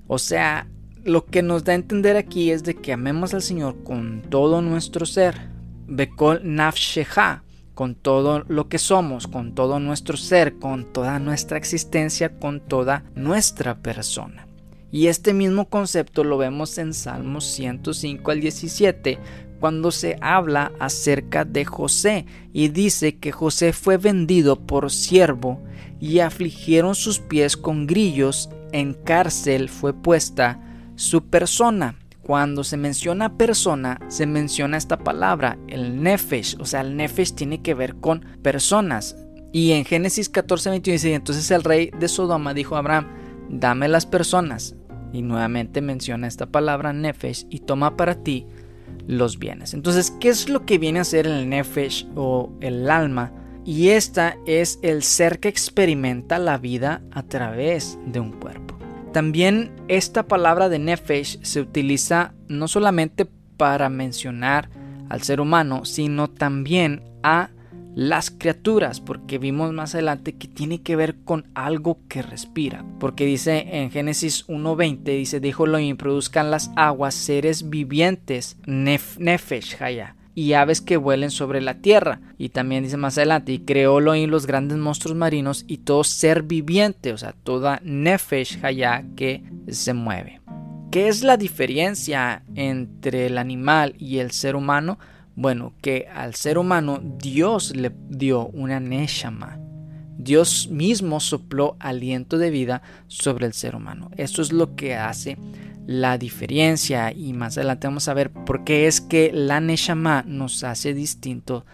O 0.07 0.19
sea, 0.19 0.67
lo 1.07 1.25
que 1.25 1.41
nos 1.41 1.63
da 1.63 1.71
a 1.71 1.75
entender 1.75 2.17
aquí 2.17 2.51
es 2.51 2.63
de 2.63 2.75
que 2.75 2.91
amemos 2.91 3.33
al 3.33 3.41
Señor 3.41 3.81
con 3.83 4.23
todo 4.29 4.61
nuestro 4.61 5.05
ser. 5.05 5.49
Bekol 5.87 6.41
nafsheha, 6.43 7.43
con 7.73 7.95
todo 7.95 8.43
lo 8.49 8.67
que 8.67 8.77
somos, 8.77 9.25
con 9.25 9.55
todo 9.55 9.79
nuestro 9.79 10.17
ser, 10.17 10.59
con 10.59 10.91
toda 10.91 11.17
nuestra 11.19 11.57
existencia, 11.57 12.37
con 12.37 12.59
toda 12.59 13.05
nuestra 13.15 13.81
persona. 13.81 14.47
Y 14.91 15.07
este 15.07 15.33
mismo 15.33 15.69
concepto 15.69 16.25
lo 16.25 16.37
vemos 16.37 16.77
en 16.77 16.93
Salmos 16.93 17.45
105 17.45 18.31
al 18.31 18.41
17, 18.41 19.17
cuando 19.61 19.91
se 19.91 20.17
habla 20.19 20.73
acerca 20.77 21.45
de 21.45 21.63
José 21.63 22.25
y 22.51 22.67
dice 22.67 23.17
que 23.17 23.31
José 23.31 23.71
fue 23.71 23.97
vendido 23.97 24.59
por 24.59 24.91
siervo 24.91 25.63
y 26.01 26.19
afligieron 26.19 26.95
sus 26.95 27.19
pies 27.19 27.55
con 27.55 27.87
grillos, 27.87 28.49
en 28.73 28.93
cárcel 28.93 29.69
fue 29.69 29.93
puesta 29.93 30.66
su 30.97 31.23
persona. 31.29 31.95
Cuando 32.21 32.65
se 32.65 32.75
menciona 32.75 33.37
persona, 33.37 34.01
se 34.09 34.25
menciona 34.25 34.75
esta 34.75 34.97
palabra, 34.97 35.57
el 35.69 36.03
nefesh, 36.03 36.57
o 36.59 36.65
sea, 36.65 36.81
el 36.81 36.97
nefesh 36.97 37.33
tiene 37.33 37.61
que 37.61 37.73
ver 37.73 37.95
con 37.95 38.25
personas. 38.41 39.15
Y 39.53 39.71
en 39.71 39.85
Génesis 39.85 40.27
14, 40.27 40.71
21 40.71 40.93
dice, 40.93 41.13
entonces 41.13 41.49
el 41.51 41.63
rey 41.63 41.89
de 41.97 42.09
Sodoma 42.09 42.53
dijo 42.53 42.75
a 42.75 42.79
Abraham, 42.79 43.07
dame 43.49 43.87
las 43.87 44.05
personas. 44.05 44.75
Y 45.13 45.21
nuevamente 45.21 45.79
menciona 45.79 46.27
esta 46.27 46.47
palabra 46.47 46.91
nefesh 46.91 47.47
y 47.49 47.59
toma 47.59 47.95
para 47.95 48.15
ti 48.15 48.45
los 49.07 49.39
bienes. 49.39 49.73
Entonces, 49.73 50.11
¿qué 50.19 50.27
es 50.27 50.49
lo 50.49 50.65
que 50.65 50.77
viene 50.77 50.99
a 50.99 51.05
ser 51.05 51.27
el 51.27 51.47
nefesh 51.47 52.07
o 52.15 52.51
el 52.59 52.89
alma? 52.89 53.31
Y 53.63 53.89
esta 53.89 54.35
es 54.45 54.79
el 54.81 55.01
ser 55.01 55.39
que 55.39 55.47
experimenta 55.47 56.39
la 56.39 56.57
vida 56.57 57.01
a 57.11 57.23
través 57.23 57.97
de 58.05 58.19
un 58.19 58.33
cuerpo. 58.33 58.76
También 59.13 59.71
esta 59.87 60.23
palabra 60.23 60.69
de 60.69 60.79
nefesh 60.79 61.39
se 61.41 61.61
utiliza 61.61 62.33
no 62.47 62.67
solamente 62.67 63.27
para 63.57 63.89
mencionar 63.89 64.69
al 65.09 65.23
ser 65.23 65.41
humano, 65.41 65.85
sino 65.85 66.29
también 66.29 67.03
a 67.23 67.49
las 67.95 68.29
criaturas, 68.29 69.01
porque 69.01 69.39
vimos 69.39 69.73
más 69.73 69.95
adelante 69.95 70.33
que 70.35 70.47
tiene 70.47 70.83
que 70.83 70.95
ver 70.95 71.15
con 71.25 71.47
algo 71.55 71.97
que 72.07 72.21
respira, 72.21 72.85
porque 72.99 73.25
dice 73.25 73.65
en 73.71 73.89
Génesis 73.89 74.47
1.20, 74.47 75.01
dice, 75.03 75.39
dijo 75.39 75.65
lo 75.65 75.79
produzcan 75.97 76.51
las 76.51 76.69
aguas 76.75 77.15
seres 77.15 77.71
vivientes, 77.71 78.57
nefesh, 78.67 79.81
haya, 79.81 80.15
y 80.37 80.53
aves 80.53 80.81
que 80.81 80.97
vuelen 80.97 81.31
sobre 81.31 81.61
la 81.61 81.79
tierra. 81.79 82.21
Y 82.37 82.49
también 82.49 82.83
dice 82.83 82.95
más 82.95 83.17
adelante, 83.17 83.53
y 83.53 83.57
creó 83.57 83.97
Elohim 83.97 84.29
los 84.29 84.45
grandes 84.45 84.77
monstruos 84.77 85.17
marinos 85.17 85.65
y 85.67 85.77
todo 85.77 86.03
ser 86.03 86.43
viviente, 86.43 87.11
o 87.11 87.17
sea, 87.17 87.33
toda 87.33 87.81
nefesh 87.83 88.63
haya 88.63 89.03
que 89.15 89.41
se 89.67 89.95
mueve. 89.95 90.39
¿Qué 90.91 91.07
es 91.07 91.23
la 91.23 91.37
diferencia 91.37 92.43
entre 92.53 93.25
el 93.25 93.39
animal 93.39 93.95
y 93.97 94.19
el 94.19 94.29
ser 94.29 94.55
humano? 94.55 94.99
Bueno, 95.35 95.73
que 95.81 96.07
al 96.13 96.35
ser 96.35 96.59
humano 96.59 97.01
Dios 97.01 97.75
le 97.75 97.91
dio 98.07 98.45
una 98.45 98.79
neshama. 98.79 99.57
Dios 100.19 100.67
mismo 100.69 101.19
sopló 101.19 101.77
aliento 101.79 102.37
de 102.37 102.51
vida 102.51 102.83
sobre 103.07 103.47
el 103.47 103.53
ser 103.53 103.75
humano. 103.75 104.11
Eso 104.17 104.43
es 104.43 104.51
lo 104.51 104.75
que 104.75 104.93
hace 104.93 105.35
la 105.87 106.17
diferencia 106.17 107.13
y 107.13 107.31
más 107.31 107.57
adelante 107.57 107.87
vamos 107.87 108.09
a 108.09 108.13
ver 108.13 108.29
por 108.29 108.65
qué 108.65 108.87
es 108.87 108.99
que 108.99 109.31
la 109.33 109.61
Neshama 109.61 110.21
nos 110.27 110.65
hace 110.65 110.93
distinto 110.93 111.65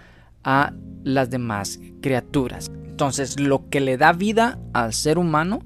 a 0.43 0.71
las 1.03 1.31
demás 1.31 1.79
criaturas. 1.99 2.71
Entonces, 2.85 3.39
lo 3.39 3.69
que 3.69 3.81
le 3.81 3.97
da 3.97 4.13
vida 4.13 4.59
al 4.71 4.93
ser 4.93 5.17
humano 5.17 5.63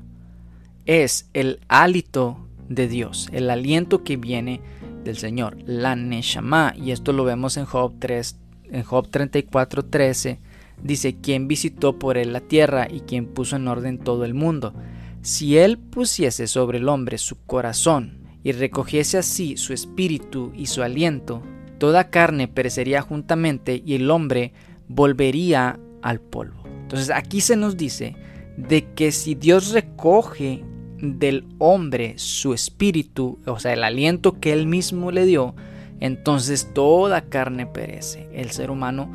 es 0.86 1.30
el 1.34 1.60
hálito 1.68 2.48
de 2.70 2.88
Dios, 2.88 3.28
el 3.34 3.50
aliento 3.50 4.06
que 4.06 4.16
viene 4.16 4.62
del 5.04 5.18
Señor, 5.18 5.58
la 5.66 5.98
Neshama, 5.98 6.74
y 6.78 6.92
esto 6.92 7.12
lo 7.12 7.26
vemos 7.26 7.58
en 7.58 7.66
Job 7.66 7.96
3, 8.00 8.38
en 8.72 8.84
Job 8.84 9.10
34, 9.10 9.84
13, 9.84 10.40
dice, 10.82 11.18
quien 11.20 11.50
visitó 11.50 12.00
por 12.00 12.18
él 12.18 12.32
la 12.32 12.40
tierra 12.40 12.88
y 12.90 13.02
quien 13.02 13.26
puso 13.26 13.58
en 13.58 13.68
orden 13.68 13.98
todo 13.98 14.24
el 14.24 14.34
mundo. 14.34 14.74
Si 15.22 15.58
él 15.58 15.78
pusiese 15.78 16.48
sobre 16.48 16.78
el 16.78 16.88
hombre 16.88 17.18
su 17.18 17.36
corazón 17.46 18.27
y 18.48 18.54
recogiese 18.54 19.18
así 19.18 19.58
su 19.58 19.74
espíritu 19.74 20.54
y 20.56 20.68
su 20.68 20.82
aliento, 20.82 21.44
toda 21.80 22.10
carne 22.10 22.48
perecería 22.48 23.02
juntamente 23.02 23.84
y 23.86 23.96
el 23.96 24.10
hombre 24.10 24.54
volvería 24.88 25.78
al 26.02 26.22
polvo. 26.22 26.64
Entonces 26.84 27.10
aquí 27.10 27.42
se 27.42 27.58
nos 27.58 27.76
dice 27.76 28.16
de 28.56 28.86
que 28.94 29.12
si 29.12 29.36
Dios 29.36 29.74
recoge 29.74 30.64
del 31.02 31.44
hombre 31.58 32.14
su 32.16 32.54
espíritu, 32.54 33.38
o 33.46 33.60
sea, 33.60 33.74
el 33.74 33.84
aliento 33.84 34.40
que 34.40 34.54
él 34.54 34.66
mismo 34.66 35.12
le 35.12 35.26
dio, 35.26 35.54
entonces 36.00 36.74
toda 36.74 37.24
carne 37.24 37.66
perece. 37.66 38.30
El 38.32 38.52
ser 38.52 38.72
humano 38.72 39.12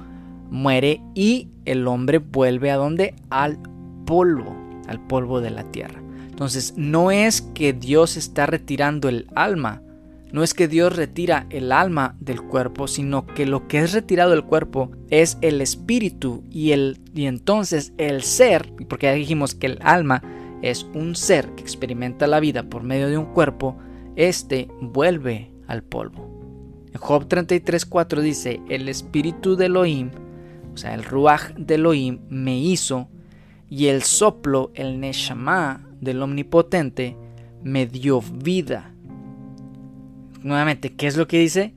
muere 0.51 1.01
y 1.15 1.49
el 1.65 1.87
hombre 1.87 2.19
vuelve 2.19 2.71
a 2.71 2.77
donde? 2.77 3.15
Al 3.31 3.59
polvo, 4.05 4.55
al 4.89 5.01
polvo 5.07 5.41
de 5.41 5.51
la 5.53 5.65
tierra. 5.73 6.02
Entonces, 6.43 6.75
no 6.77 7.13
es 7.13 7.41
que 7.41 7.73
Dios 7.73 8.17
está 8.17 8.47
retirando 8.47 9.09
el 9.09 9.29
alma, 9.37 9.81
no 10.33 10.43
es 10.43 10.55
que 10.55 10.67
Dios 10.67 10.97
retira 10.97 11.47
el 11.51 11.71
alma 11.71 12.17
del 12.19 12.43
cuerpo, 12.43 12.89
sino 12.89 13.27
que 13.27 13.47
lo 13.47 13.69
que 13.69 13.79
es 13.79 13.93
retirado 13.93 14.33
del 14.33 14.43
cuerpo 14.43 14.91
es 15.09 15.39
el 15.41 15.61
espíritu 15.61 16.43
y, 16.51 16.73
el, 16.73 16.99
y 17.15 17.27
entonces 17.27 17.93
el 17.97 18.25
ser, 18.25 18.73
porque 18.89 19.07
ya 19.07 19.13
dijimos 19.13 19.55
que 19.55 19.69
el 19.69 19.79
alma 19.83 20.21
es 20.63 20.85
un 20.95 21.15
ser 21.15 21.49
que 21.55 21.63
experimenta 21.63 22.27
la 22.27 22.41
vida 22.41 22.65
por 22.65 22.83
medio 22.83 23.09
de 23.09 23.19
un 23.19 23.27
cuerpo, 23.27 23.77
este 24.17 24.67
vuelve 24.81 25.53
al 25.69 25.85
polvo. 25.85 26.29
Job 26.99 27.29
33.4 27.29 28.21
dice, 28.21 28.61
el 28.69 28.89
espíritu 28.89 29.55
de 29.55 29.67
Elohim, 29.67 30.11
o 30.75 30.77
sea, 30.77 30.93
el 30.95 31.05
ruach 31.05 31.53
de 31.57 31.77
Elohim 31.77 32.19
me 32.31 32.59
hizo 32.59 33.09
y 33.71 33.87
el 33.87 34.03
soplo, 34.03 34.73
el 34.75 34.99
neshama 34.99 35.87
del 36.03 36.21
Omnipotente 36.21 37.17
me 37.63 37.87
dio 37.87 38.21
vida. 38.21 38.93
Nuevamente, 40.43 40.95
¿qué 40.95 41.07
es 41.07 41.17
lo 41.17 41.27
que 41.27 41.39
dice? 41.39 41.75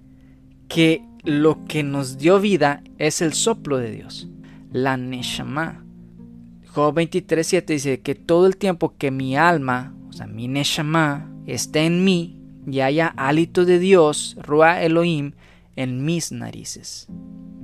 Que 0.68 1.06
lo 1.24 1.64
que 1.66 1.84
nos 1.84 2.18
dio 2.18 2.42
vida 2.42 2.84
es 2.98 3.22
el 3.22 3.34
soplo 3.34 3.78
de 3.78 3.92
Dios, 3.92 4.28
la 4.72 4.98
Neshama. 4.98 5.86
Job 6.68 6.96
23.7 6.96 7.66
dice 7.68 8.02
que 8.02 8.16
todo 8.16 8.48
el 8.48 8.58
tiempo 8.58 8.96
que 8.98 9.10
mi 9.10 9.38
alma, 9.38 9.96
o 10.10 10.14
sea, 10.14 10.28
mi 10.28 10.50
neshama, 10.50 11.32
esté 11.46 11.86
en 11.86 12.04
mí 12.04 12.42
y 12.68 12.82
haya 12.82 13.14
hálito 13.16 13.64
de 13.64 13.80
Dios, 13.80 14.36
Ruah 14.42 14.84
Elohim, 14.84 15.34
en 15.78 16.04
mis 16.04 16.34
narices. 16.34 17.08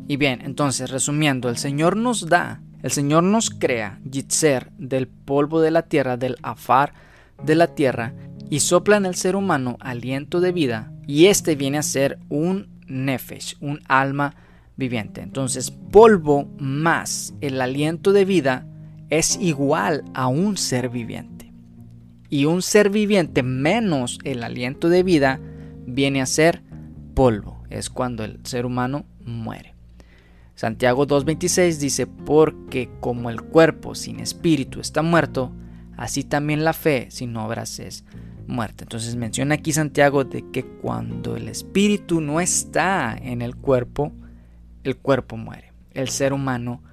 Y 0.07 0.15
bien, 0.15 0.41
entonces, 0.43 0.91
resumiendo, 0.91 1.49
el 1.49 1.57
Señor 1.57 1.97
nos 1.97 2.29
da, 2.29 2.61
el 2.81 2.91
Señor 2.91 3.23
nos 3.23 3.49
crea, 3.49 3.99
Yitzer, 4.09 4.71
del 4.77 5.07
polvo 5.07 5.61
de 5.61 5.71
la 5.71 5.83
tierra, 5.83 6.17
del 6.17 6.37
afar 6.41 6.93
de 7.43 7.55
la 7.55 7.67
tierra, 7.67 8.13
y 8.49 8.59
sopla 8.59 8.97
en 8.97 9.05
el 9.05 9.15
ser 9.15 9.35
humano 9.35 9.77
aliento 9.79 10.41
de 10.41 10.51
vida, 10.51 10.91
y 11.07 11.27
este 11.27 11.55
viene 11.55 11.77
a 11.77 11.83
ser 11.83 12.19
un 12.29 12.69
nefesh, 12.87 13.55
un 13.61 13.79
alma 13.87 14.35
viviente. 14.75 15.21
Entonces, 15.21 15.71
polvo 15.71 16.49
más 16.57 17.33
el 17.41 17.61
aliento 17.61 18.13
de 18.13 18.25
vida 18.25 18.67
es 19.09 19.37
igual 19.39 20.03
a 20.13 20.27
un 20.27 20.57
ser 20.57 20.89
viviente. 20.89 21.51
Y 22.29 22.45
un 22.45 22.61
ser 22.61 22.89
viviente 22.89 23.43
menos 23.43 24.19
el 24.23 24.43
aliento 24.43 24.89
de 24.89 25.03
vida 25.03 25.39
viene 25.85 26.21
a 26.21 26.25
ser 26.25 26.63
polvo. 27.13 27.63
Es 27.69 27.89
cuando 27.89 28.23
el 28.23 28.39
ser 28.45 28.65
humano 28.65 29.05
muere. 29.25 29.70
Santiago 30.61 31.07
2.26 31.07 31.77
dice, 31.79 32.05
porque 32.05 32.87
como 32.99 33.31
el 33.31 33.41
cuerpo 33.41 33.95
sin 33.95 34.19
espíritu 34.19 34.79
está 34.79 35.01
muerto, 35.01 35.51
así 35.97 36.23
también 36.23 36.63
la 36.63 36.73
fe 36.73 37.07
sin 37.09 37.35
obras 37.35 37.79
es 37.79 38.05
muerta. 38.45 38.83
Entonces 38.83 39.15
menciona 39.15 39.55
aquí 39.55 39.73
Santiago 39.73 40.23
de 40.23 40.45
que 40.51 40.63
cuando 40.63 41.35
el 41.35 41.47
espíritu 41.47 42.21
no 42.21 42.39
está 42.39 43.17
en 43.19 43.41
el 43.41 43.55
cuerpo, 43.55 44.11
el 44.83 44.97
cuerpo 44.97 45.35
muere, 45.35 45.73
el 45.95 46.09
ser 46.09 46.31
humano 46.31 46.83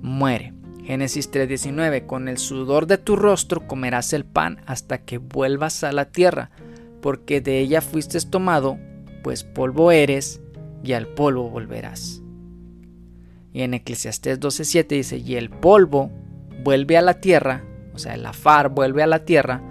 muere. 0.00 0.54
Génesis 0.86 1.30
3:19, 1.30 2.06
con 2.06 2.26
el 2.26 2.38
sudor 2.38 2.86
de 2.86 2.96
tu 2.96 3.16
rostro 3.16 3.66
comerás 3.66 4.14
el 4.14 4.24
pan 4.24 4.62
hasta 4.64 4.96
que 4.96 5.18
vuelvas 5.18 5.84
a 5.84 5.92
la 5.92 6.06
tierra, 6.06 6.52
porque 7.02 7.42
de 7.42 7.58
ella 7.58 7.82
fuiste 7.82 8.18
tomado, 8.22 8.78
pues 9.22 9.44
polvo 9.44 9.92
eres 9.92 10.40
y 10.82 10.94
al 10.94 11.06
polvo 11.06 11.50
volverás. 11.50 12.22
Y 13.52 13.62
en 13.62 13.74
Eclesiastés 13.74 14.38
12:7 14.40 14.96
dice, 14.96 15.18
y 15.18 15.34
el 15.36 15.50
polvo 15.50 16.10
vuelve 16.62 16.96
a 16.96 17.02
la 17.02 17.20
tierra, 17.20 17.64
o 17.94 17.98
sea, 17.98 18.14
el 18.14 18.24
afar 18.26 18.70
vuelve 18.70 19.02
a 19.02 19.06
la 19.06 19.24
tierra, 19.24 19.62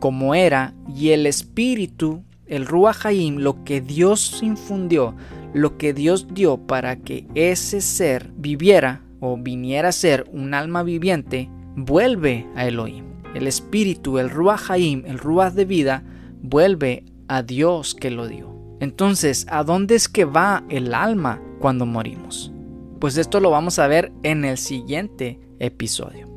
como 0.00 0.34
era, 0.34 0.74
y 0.94 1.10
el 1.10 1.26
espíritu, 1.26 2.24
el 2.46 2.66
Ruach 2.66 3.04
lo 3.36 3.64
que 3.64 3.80
Dios 3.80 4.40
infundió, 4.42 5.14
lo 5.54 5.76
que 5.76 5.92
Dios 5.92 6.28
dio 6.32 6.58
para 6.58 6.96
que 6.96 7.26
ese 7.34 7.80
ser 7.80 8.30
viviera 8.36 9.02
o 9.20 9.36
viniera 9.36 9.88
a 9.88 9.92
ser 9.92 10.28
un 10.32 10.54
alma 10.54 10.82
viviente, 10.82 11.50
vuelve 11.76 12.46
a 12.54 12.66
Elohim. 12.66 13.04
El 13.34 13.46
espíritu, 13.46 14.18
el 14.18 14.30
Ruach 14.30 14.70
el 14.70 15.18
Ruach 15.18 15.52
de 15.52 15.64
vida, 15.64 16.02
vuelve 16.42 17.04
a 17.28 17.42
Dios 17.42 17.94
que 17.94 18.10
lo 18.10 18.26
dio. 18.26 18.56
Entonces, 18.80 19.46
¿a 19.50 19.64
dónde 19.64 19.96
es 19.96 20.08
que 20.08 20.24
va 20.24 20.64
el 20.68 20.94
alma 20.94 21.42
cuando 21.58 21.84
morimos? 21.84 22.52
Pues 23.00 23.16
esto 23.16 23.38
lo 23.38 23.50
vamos 23.50 23.78
a 23.78 23.86
ver 23.86 24.10
en 24.24 24.44
el 24.44 24.58
siguiente 24.58 25.38
episodio. 25.60 26.28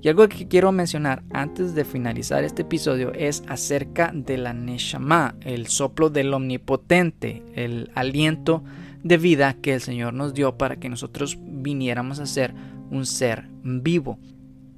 Y 0.00 0.08
algo 0.08 0.28
que 0.28 0.48
quiero 0.48 0.72
mencionar 0.72 1.22
antes 1.30 1.74
de 1.74 1.84
finalizar 1.84 2.42
este 2.42 2.62
episodio 2.62 3.12
es 3.12 3.42
acerca 3.48 4.12
de 4.14 4.38
la 4.38 4.54
Neshama, 4.54 5.34
el 5.42 5.66
soplo 5.66 6.08
del 6.08 6.32
Omnipotente, 6.32 7.42
el 7.54 7.90
aliento 7.94 8.64
de 9.02 9.18
vida 9.18 9.54
que 9.60 9.74
el 9.74 9.80
Señor 9.82 10.14
nos 10.14 10.32
dio 10.32 10.56
para 10.56 10.76
que 10.76 10.88
nosotros 10.88 11.38
viniéramos 11.42 12.18
a 12.18 12.26
ser 12.26 12.54
un 12.90 13.04
ser 13.04 13.48
vivo. 13.62 14.18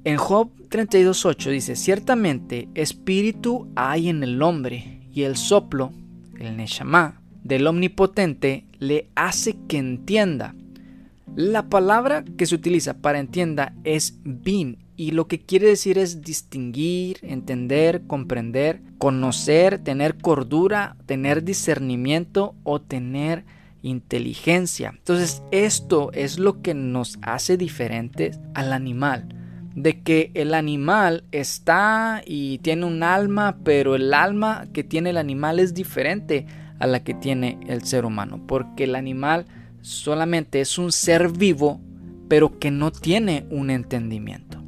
En 0.03 0.17
Job 0.17 0.51
32.8 0.69 1.51
dice, 1.51 1.75
ciertamente 1.77 2.67
espíritu 2.73 3.71
hay 3.75 4.09
en 4.09 4.23
el 4.23 4.41
hombre 4.41 5.07
y 5.13 5.23
el 5.23 5.37
soplo, 5.37 5.91
el 6.37 6.57
Neshama, 6.57 7.21
del 7.43 7.65
Omnipotente 7.67 8.65
le 8.79 9.09
hace 9.15 9.55
que 9.67 9.77
entienda. 9.77 10.53
La 11.35 11.69
palabra 11.69 12.23
que 12.37 12.45
se 12.45 12.55
utiliza 12.55 12.95
para 12.95 13.19
entienda 13.19 13.73
es 13.83 14.19
bin 14.23 14.77
y 14.99 15.11
lo 15.11 15.29
que 15.29 15.39
quiere 15.39 15.67
decir 15.67 15.97
es 15.97 16.21
distinguir, 16.21 17.19
entender, 17.21 18.01
comprender, 18.05 18.81
conocer, 18.97 19.79
tener 19.79 20.17
cordura, 20.17 20.97
tener 21.05 21.45
discernimiento 21.45 22.53
o 22.63 22.81
tener 22.81 23.45
inteligencia. 23.81 24.93
Entonces 24.97 25.41
esto 25.51 26.11
es 26.11 26.37
lo 26.37 26.61
que 26.61 26.73
nos 26.73 27.17
hace 27.21 27.55
diferentes 27.55 28.41
al 28.53 28.73
animal. 28.73 29.29
De 29.73 30.01
que 30.01 30.31
el 30.33 30.53
animal 30.53 31.23
está 31.31 32.21
y 32.25 32.57
tiene 32.57 32.85
un 32.85 33.01
alma, 33.01 33.59
pero 33.63 33.95
el 33.95 34.13
alma 34.13 34.67
que 34.73 34.83
tiene 34.83 35.11
el 35.11 35.17
animal 35.17 35.59
es 35.59 35.73
diferente 35.73 36.45
a 36.79 36.87
la 36.87 37.03
que 37.05 37.13
tiene 37.13 37.57
el 37.67 37.83
ser 37.83 38.03
humano. 38.03 38.41
Porque 38.45 38.83
el 38.83 38.95
animal 38.95 39.45
solamente 39.81 40.61
es 40.61 40.77
un 40.77 40.91
ser 40.91 41.29
vivo, 41.29 41.79
pero 42.27 42.59
que 42.59 42.71
no 42.71 42.91
tiene 42.91 43.45
un 43.49 43.69
entendimiento. 43.69 44.61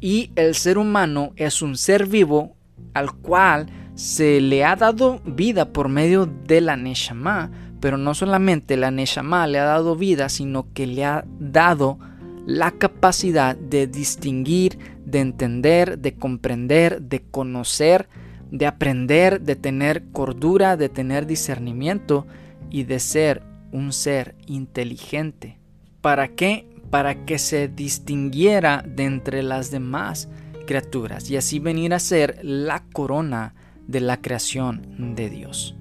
Y 0.00 0.32
el 0.36 0.54
ser 0.54 0.78
humano 0.78 1.32
es 1.36 1.62
un 1.62 1.76
ser 1.76 2.06
vivo 2.06 2.56
al 2.94 3.12
cual 3.12 3.66
se 3.94 4.40
le 4.40 4.64
ha 4.64 4.76
dado 4.76 5.20
vida 5.24 5.72
por 5.72 5.88
medio 5.88 6.26
de 6.26 6.60
la 6.60 6.76
Neshama, 6.76 7.50
pero 7.80 7.98
no 7.98 8.14
solamente 8.14 8.76
la 8.76 8.90
Neshama 8.90 9.46
le 9.46 9.58
ha 9.58 9.64
dado 9.64 9.96
vida, 9.96 10.28
sino 10.28 10.72
que 10.72 10.86
le 10.86 11.04
ha 11.04 11.24
dado 11.38 11.98
la 12.46 12.72
capacidad 12.72 13.56
de 13.56 13.86
distinguir, 13.86 14.78
de 15.04 15.20
entender, 15.20 15.98
de 15.98 16.14
comprender, 16.14 17.02
de 17.02 17.22
conocer, 17.22 18.08
de 18.50 18.66
aprender, 18.66 19.42
de 19.42 19.56
tener 19.56 20.04
cordura, 20.12 20.76
de 20.76 20.88
tener 20.88 21.26
discernimiento 21.26 22.26
y 22.70 22.84
de 22.84 23.00
ser 23.00 23.42
un 23.72 23.92
ser 23.92 24.34
inteligente. 24.46 25.58
¿Para 26.00 26.28
qué? 26.28 26.70
para 26.90 27.24
que 27.24 27.38
se 27.38 27.68
distinguiera 27.68 28.84
de 28.86 29.04
entre 29.04 29.42
las 29.42 29.70
demás 29.70 30.28
criaturas 30.66 31.30
y 31.30 31.36
así 31.36 31.58
venir 31.58 31.94
a 31.94 31.98
ser 31.98 32.40
la 32.42 32.84
corona 32.92 33.54
de 33.86 34.00
la 34.00 34.20
creación 34.20 35.14
de 35.14 35.30
Dios. 35.30 35.76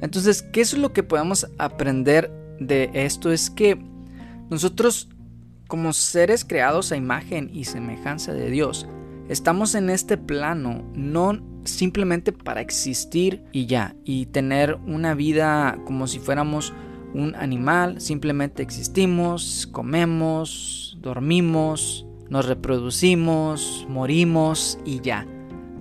Entonces, 0.00 0.42
¿qué 0.42 0.60
es 0.60 0.76
lo 0.76 0.92
que 0.92 1.02
podemos 1.02 1.48
aprender 1.58 2.30
de 2.58 2.90
esto? 2.94 3.32
Es 3.32 3.50
que 3.50 3.78
nosotros 4.50 5.08
como 5.68 5.92
seres 5.92 6.44
creados 6.44 6.92
a 6.92 6.96
imagen 6.96 7.50
y 7.52 7.64
semejanza 7.64 8.32
de 8.32 8.50
Dios, 8.50 8.86
estamos 9.28 9.74
en 9.74 9.90
este 9.90 10.18
plano 10.18 10.84
no 10.94 11.40
simplemente 11.64 12.32
para 12.32 12.60
existir 12.60 13.44
y 13.52 13.66
ya, 13.66 13.94
y 14.04 14.26
tener 14.26 14.78
una 14.86 15.14
vida 15.14 15.78
como 15.86 16.06
si 16.08 16.18
fuéramos 16.18 16.74
un 17.14 17.34
animal, 17.34 18.00
simplemente 18.00 18.62
existimos, 18.62 19.68
comemos, 19.70 20.96
dormimos, 21.00 22.06
nos 22.30 22.46
reproducimos, 22.46 23.86
morimos 23.88 24.78
y 24.84 25.00
ya. 25.00 25.26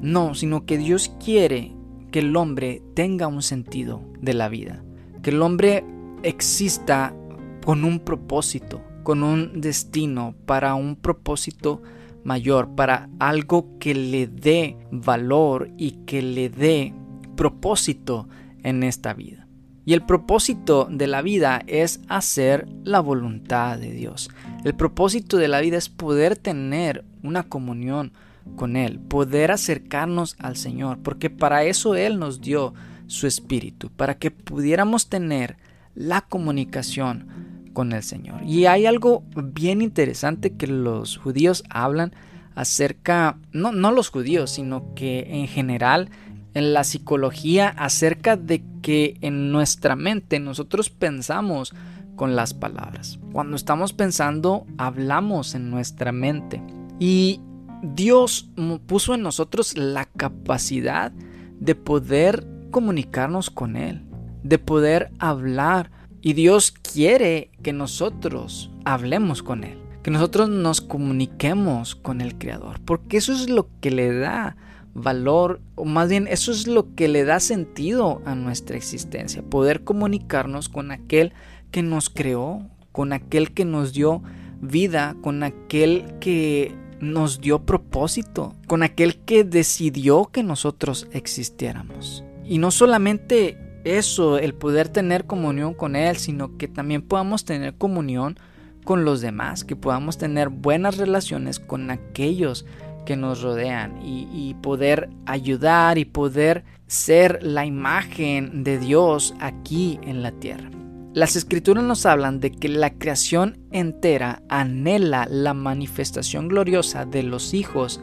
No, 0.01 0.33
sino 0.35 0.65
que 0.65 0.77
Dios 0.77 1.13
quiere 1.23 1.73
que 2.11 2.19
el 2.19 2.35
hombre 2.35 2.81
tenga 2.93 3.27
un 3.27 3.41
sentido 3.41 4.01
de 4.19 4.33
la 4.33 4.49
vida, 4.49 4.83
que 5.21 5.29
el 5.29 5.41
hombre 5.41 5.85
exista 6.23 7.15
con 7.63 7.85
un 7.85 7.99
propósito, 7.99 8.81
con 9.03 9.23
un 9.23 9.61
destino, 9.61 10.35
para 10.45 10.75
un 10.75 10.95
propósito 10.95 11.81
mayor, 12.23 12.75
para 12.75 13.09
algo 13.19 13.77
que 13.79 13.93
le 13.93 14.27
dé 14.27 14.77
valor 14.91 15.69
y 15.77 15.91
que 16.05 16.21
le 16.21 16.49
dé 16.49 16.93
propósito 17.35 18.27
en 18.63 18.83
esta 18.83 19.13
vida. 19.13 19.40
Y 19.85 19.93
el 19.93 20.03
propósito 20.03 20.87
de 20.89 21.07
la 21.07 21.21
vida 21.21 21.63
es 21.67 22.01
hacer 22.07 22.67
la 22.83 22.99
voluntad 22.99 23.79
de 23.79 23.91
Dios. 23.91 24.29
El 24.63 24.75
propósito 24.75 25.37
de 25.37 25.47
la 25.47 25.59
vida 25.59 25.77
es 25.77 25.89
poder 25.89 26.37
tener 26.37 27.03
una 27.23 27.43
comunión 27.43 28.13
con 28.55 28.75
Él, 28.75 28.99
poder 28.99 29.51
acercarnos 29.51 30.35
al 30.39 30.55
Señor, 30.55 30.99
porque 30.99 31.29
para 31.29 31.63
eso 31.63 31.95
Él 31.95 32.19
nos 32.19 32.41
dio 32.41 32.73
su 33.07 33.27
espíritu, 33.27 33.89
para 33.89 34.17
que 34.17 34.31
pudiéramos 34.31 35.09
tener 35.09 35.57
la 35.95 36.21
comunicación 36.21 37.27
con 37.73 37.91
el 37.91 38.03
Señor. 38.03 38.43
Y 38.43 38.65
hay 38.65 38.85
algo 38.85 39.23
bien 39.35 39.81
interesante 39.81 40.53
que 40.53 40.67
los 40.67 41.17
judíos 41.17 41.63
hablan 41.69 42.13
acerca, 42.55 43.37
no, 43.51 43.71
no 43.71 43.91
los 43.91 44.09
judíos, 44.09 44.51
sino 44.51 44.93
que 44.93 45.27
en 45.29 45.47
general 45.47 46.09
en 46.53 46.73
la 46.73 46.83
psicología 46.83 47.69
acerca 47.69 48.35
de 48.35 48.63
que 48.81 49.17
en 49.21 49.51
nuestra 49.51 49.95
mente 49.95 50.39
nosotros 50.39 50.89
pensamos 50.89 51.73
con 52.15 52.35
las 52.35 52.53
palabras. 52.53 53.19
Cuando 53.31 53.55
estamos 53.55 53.93
pensando, 53.93 54.65
hablamos 54.77 55.55
en 55.55 55.69
nuestra 55.71 56.11
mente. 56.11 56.61
Y 56.99 57.39
Dios 57.81 58.51
puso 58.85 59.15
en 59.15 59.21
nosotros 59.21 59.77
la 59.77 60.05
capacidad 60.05 61.11
de 61.59 61.75
poder 61.75 62.45
comunicarnos 62.69 63.49
con 63.49 63.75
Él, 63.75 64.05
de 64.43 64.59
poder 64.59 65.11
hablar. 65.19 65.91
Y 66.21 66.33
Dios 66.33 66.71
quiere 66.71 67.49
que 67.63 67.73
nosotros 67.73 68.71
hablemos 68.85 69.41
con 69.41 69.63
Él, 69.63 69.79
que 70.03 70.11
nosotros 70.11 70.49
nos 70.49 70.81
comuniquemos 70.81 71.95
con 71.95 72.21
el 72.21 72.37
Creador, 72.37 72.79
porque 72.81 73.17
eso 73.17 73.33
es 73.33 73.49
lo 73.49 73.67
que 73.79 73.89
le 73.89 74.13
da 74.13 74.57
valor, 74.93 75.61
o 75.75 75.85
más 75.85 76.09
bien 76.09 76.27
eso 76.27 76.51
es 76.51 76.67
lo 76.67 76.93
que 76.95 77.07
le 77.07 77.23
da 77.23 77.39
sentido 77.39 78.21
a 78.25 78.35
nuestra 78.35 78.77
existencia, 78.77 79.41
poder 79.41 79.83
comunicarnos 79.83 80.69
con 80.69 80.91
aquel 80.91 81.33
que 81.71 81.81
nos 81.81 82.09
creó, 82.09 82.67
con 82.91 83.13
aquel 83.13 83.53
que 83.53 83.65
nos 83.65 83.93
dio 83.93 84.21
vida, 84.61 85.15
con 85.21 85.43
aquel 85.43 86.05
que 86.19 86.75
nos 86.99 87.41
dio 87.41 87.65
propósito, 87.65 88.55
con 88.67 88.83
aquel 88.83 89.17
que 89.17 89.43
decidió 89.43 90.29
que 90.31 90.43
nosotros 90.43 91.07
existiéramos. 91.11 92.23
Y 92.45 92.57
no 92.59 92.69
solamente 92.69 93.57
eso, 93.83 94.37
el 94.37 94.53
poder 94.53 94.89
tener 94.89 95.25
comunión 95.25 95.73
con 95.73 95.95
Él, 95.95 96.17
sino 96.17 96.57
que 96.57 96.67
también 96.67 97.01
podamos 97.01 97.45
tener 97.45 97.75
comunión 97.75 98.37
con 98.83 99.05
los 99.05 99.21
demás, 99.21 99.63
que 99.63 99.75
podamos 99.75 100.17
tener 100.17 100.49
buenas 100.49 100.97
relaciones 100.97 101.59
con 101.59 101.89
aquellos 101.89 102.65
que 103.05 103.15
nos 103.15 103.41
rodean 103.41 103.99
y, 104.03 104.55
poder 104.61 105.09
ayudar 105.25 105.97
y 105.97 106.05
poder 106.05 106.63
ser 106.87 107.39
la 107.41 107.65
imagen 107.65 108.63
de 108.63 108.77
Dios 108.77 109.33
aquí 109.39 109.99
en 110.03 110.21
la 110.21 110.31
tierra. 110.31 110.69
Las 111.13 111.35
escrituras 111.35 111.83
nos 111.83 112.05
hablan 112.05 112.39
de 112.39 112.51
que 112.51 112.69
la 112.69 112.91
creación 112.91 113.57
entera 113.71 114.43
anhela 114.49 115.27
la 115.29 115.53
manifestación 115.53 116.47
gloriosa 116.47 117.05
de 117.05 117.23
los 117.23 117.53
hijos 117.53 118.01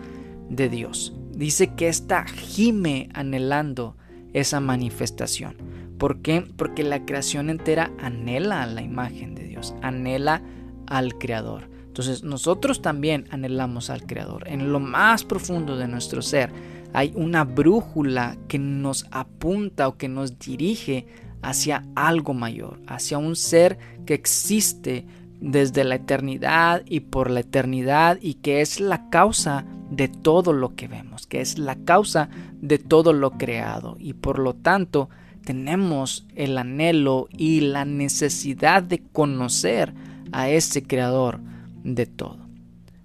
de 0.50 0.68
Dios. 0.68 1.14
Dice 1.32 1.74
que 1.74 1.88
está 1.88 2.26
gime 2.26 3.08
anhelando 3.14 3.96
esa 4.32 4.60
manifestación. 4.60 5.56
¿Por 5.98 6.20
qué? 6.20 6.44
Porque 6.56 6.82
la 6.82 7.04
creación 7.04 7.50
entera 7.50 7.90
anhela 7.98 8.66
la 8.66 8.82
imagen 8.82 9.34
de 9.34 9.44
Dios, 9.44 9.74
anhela 9.82 10.42
al 10.86 11.18
Creador. 11.18 11.70
Entonces 11.98 12.22
nosotros 12.22 12.80
también 12.80 13.26
anhelamos 13.32 13.90
al 13.90 14.06
Creador. 14.06 14.46
En 14.46 14.70
lo 14.70 14.78
más 14.78 15.24
profundo 15.24 15.76
de 15.76 15.88
nuestro 15.88 16.22
ser 16.22 16.52
hay 16.92 17.12
una 17.16 17.42
brújula 17.42 18.38
que 18.46 18.60
nos 18.60 19.04
apunta 19.10 19.88
o 19.88 19.96
que 19.96 20.06
nos 20.06 20.38
dirige 20.38 21.08
hacia 21.42 21.82
algo 21.96 22.34
mayor, 22.34 22.80
hacia 22.86 23.18
un 23.18 23.34
ser 23.34 23.78
que 24.06 24.14
existe 24.14 25.06
desde 25.40 25.82
la 25.82 25.96
eternidad 25.96 26.82
y 26.86 27.00
por 27.00 27.32
la 27.32 27.40
eternidad 27.40 28.18
y 28.22 28.34
que 28.34 28.60
es 28.60 28.78
la 28.78 29.10
causa 29.10 29.64
de 29.90 30.06
todo 30.06 30.52
lo 30.52 30.76
que 30.76 30.86
vemos, 30.86 31.26
que 31.26 31.40
es 31.40 31.58
la 31.58 31.74
causa 31.74 32.28
de 32.60 32.78
todo 32.78 33.12
lo 33.12 33.32
creado 33.32 33.96
y 33.98 34.12
por 34.12 34.38
lo 34.38 34.54
tanto 34.54 35.08
tenemos 35.44 36.28
el 36.36 36.58
anhelo 36.58 37.26
y 37.36 37.60
la 37.60 37.84
necesidad 37.84 38.84
de 38.84 39.02
conocer 39.02 39.94
a 40.30 40.48
ese 40.48 40.84
creador 40.84 41.40
de 41.84 42.06
todo, 42.06 42.48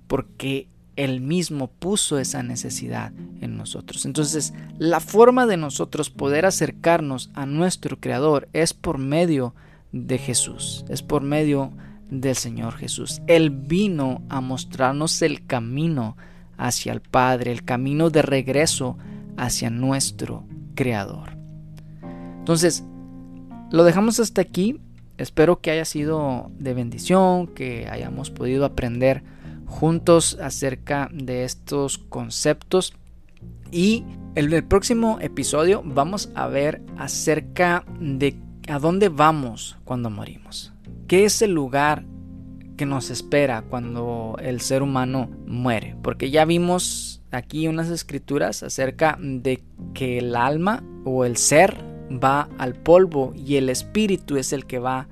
porque 0.08 0.68
él 0.96 1.22
mismo 1.22 1.68
puso 1.68 2.20
esa 2.20 2.44
necesidad 2.44 3.12
en 3.42 3.58
nosotros. 3.58 4.06
Entonces, 4.06 4.54
la 4.78 5.00
forma 5.00 5.46
de 5.46 5.58
nosotros 5.58 6.10
poder 6.10 6.46
acercarnos 6.46 7.32
a 7.34 7.46
nuestro 7.46 8.00
Creador 8.00 8.48
es 8.54 8.74
por 8.74 8.98
medio 8.98 9.56
de 9.92 10.18
Jesús, 10.18 10.86
es 10.90 11.02
por 11.02 11.24
medio 11.24 11.72
del 12.10 12.36
Señor 12.36 12.76
Jesús. 12.76 13.22
Él 13.28 13.50
vino 13.50 14.22
a 14.30 14.42
mostrarnos 14.42 15.22
el 15.22 15.46
camino 15.46 16.16
hacia 16.58 16.94
el 16.94 17.02
Padre, 17.02 17.52
el 17.52 17.64
camino 17.64 18.10
de 18.10 18.22
regreso 18.22 18.98
hacia 19.38 19.70
nuestro 19.70 20.46
Creador. 20.76 21.38
Entonces, 22.40 22.84
lo 23.72 23.84
dejamos 23.84 24.20
hasta 24.20 24.42
aquí. 24.42 24.80
Espero 25.24 25.62
que 25.62 25.72
haya 25.72 25.86
sido 25.86 26.52
de 26.60 26.74
bendición, 26.74 27.48
que 27.48 27.88
hayamos 27.90 28.30
podido 28.30 28.66
aprender 28.66 29.24
juntos 29.66 30.38
acerca 30.42 31.10
de 31.14 31.46
estos 31.46 31.98
conceptos. 31.98 32.94
Y 33.72 34.04
en 34.36 34.52
el 34.52 34.66
próximo 34.66 35.20
episodio 35.22 35.82
vamos 35.86 36.30
a 36.36 36.48
ver 36.48 36.82
acerca 36.98 37.86
de 38.02 38.36
a 38.68 38.80
dónde 38.80 39.08
vamos 39.08 39.78
cuando 39.86 40.10
morimos. 40.10 40.74
¿Qué 41.08 41.24
es 41.24 41.42
el 41.42 41.54
lugar 41.54 42.04
que 42.76 42.86
nos 42.86 43.10
espera 43.10 43.62
cuando 43.62 44.36
el 44.42 44.60
ser 44.60 44.84
humano 44.84 45.30
muere? 45.48 45.96
Porque 46.04 46.32
ya 46.32 46.44
vimos 46.44 47.22
aquí 47.32 47.70
unas 47.70 47.90
escrituras 47.90 48.62
acerca 48.62 49.18
de 49.22 49.64
que 49.94 50.18
el 50.18 50.36
alma 50.36 50.84
o 51.06 51.24
el 51.24 51.38
ser 51.38 51.78
va 52.12 52.50
al 52.58 52.76
polvo 52.76 53.34
y 53.36 53.56
el 53.56 53.70
espíritu 53.70 54.36
es 54.36 54.52
el 54.52 54.66
que 54.66 54.80
va 54.80 55.08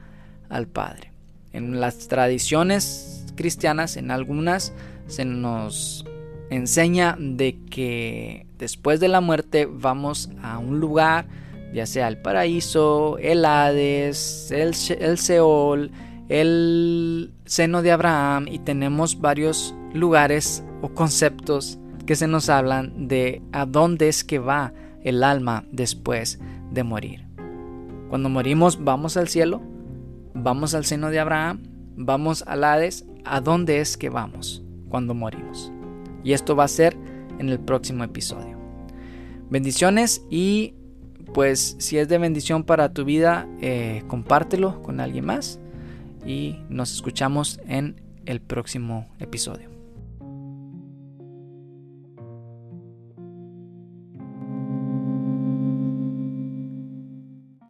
al 0.52 0.68
Padre. 0.68 1.12
En 1.54 1.82
las 1.82 2.08
tradiciones 2.08 3.26
cristianas, 3.36 3.98
en 3.98 4.12
algunas 4.12 4.74
se 5.08 5.26
nos 5.26 6.06
enseña 6.50 7.18
de 7.18 7.58
que 7.70 8.46
después 8.60 9.00
de 9.00 9.08
la 9.08 9.22
muerte 9.22 9.66
vamos 9.66 10.30
a 10.44 10.60
un 10.60 10.80
lugar, 10.80 11.26
ya 11.74 11.86
sea 11.86 12.08
el 12.08 12.18
paraíso, 12.18 13.18
el 13.18 13.46
Hades, 13.46 14.52
el, 14.52 14.76
el 15.00 15.18
Seol, 15.18 15.92
el 16.30 17.34
seno 17.46 17.82
de 17.82 17.92
Abraham 17.92 18.48
y 18.50 18.60
tenemos 18.60 19.20
varios 19.20 19.74
lugares 19.94 20.64
o 20.82 20.90
conceptos 20.90 21.80
que 22.06 22.16
se 22.16 22.28
nos 22.28 22.50
hablan 22.50 23.08
de 23.08 23.42
a 23.52 23.66
dónde 23.66 24.08
es 24.10 24.24
que 24.24 24.40
va 24.40 24.74
el 25.04 25.24
alma 25.24 25.64
después 25.72 26.40
de 26.72 26.84
morir. 26.84 27.26
Cuando 28.10 28.30
morimos 28.30 28.84
vamos 28.84 29.16
al 29.16 29.30
cielo, 29.30 29.62
vamos 30.34 30.74
al 30.74 30.86
seno 30.86 31.10
de 31.10 31.20
Abraham, 31.20 31.64
vamos 31.96 32.44
al 32.48 32.64
Hades 32.64 33.06
a 33.26 33.42
dónde 33.42 33.80
es 33.80 33.98
que 33.98 34.10
vamos 34.10 34.64
cuando 34.90 35.14
morimos. 35.14 35.72
Y 36.24 36.34
esto 36.34 36.56
va 36.56 36.66
a 36.66 36.68
ser 36.68 36.96
en 37.40 37.50
el 37.50 37.60
próximo 37.60 38.04
episodio. 38.04 38.58
Bendiciones 39.50 40.26
y 40.30 40.76
pues 41.34 41.76
si 41.80 41.98
es 41.98 42.08
de 42.08 42.18
bendición 42.18 42.64
para 42.64 42.94
tu 42.94 43.06
vida, 43.06 43.48
eh, 43.62 44.04
compártelo 44.08 44.82
con 44.82 45.00
alguien 45.00 45.26
más 45.26 45.60
y 46.26 46.58
nos 46.70 46.92
escuchamos 46.92 47.60
en 47.68 48.02
el 48.26 48.42
próximo 48.42 49.08
episodio. 49.20 49.71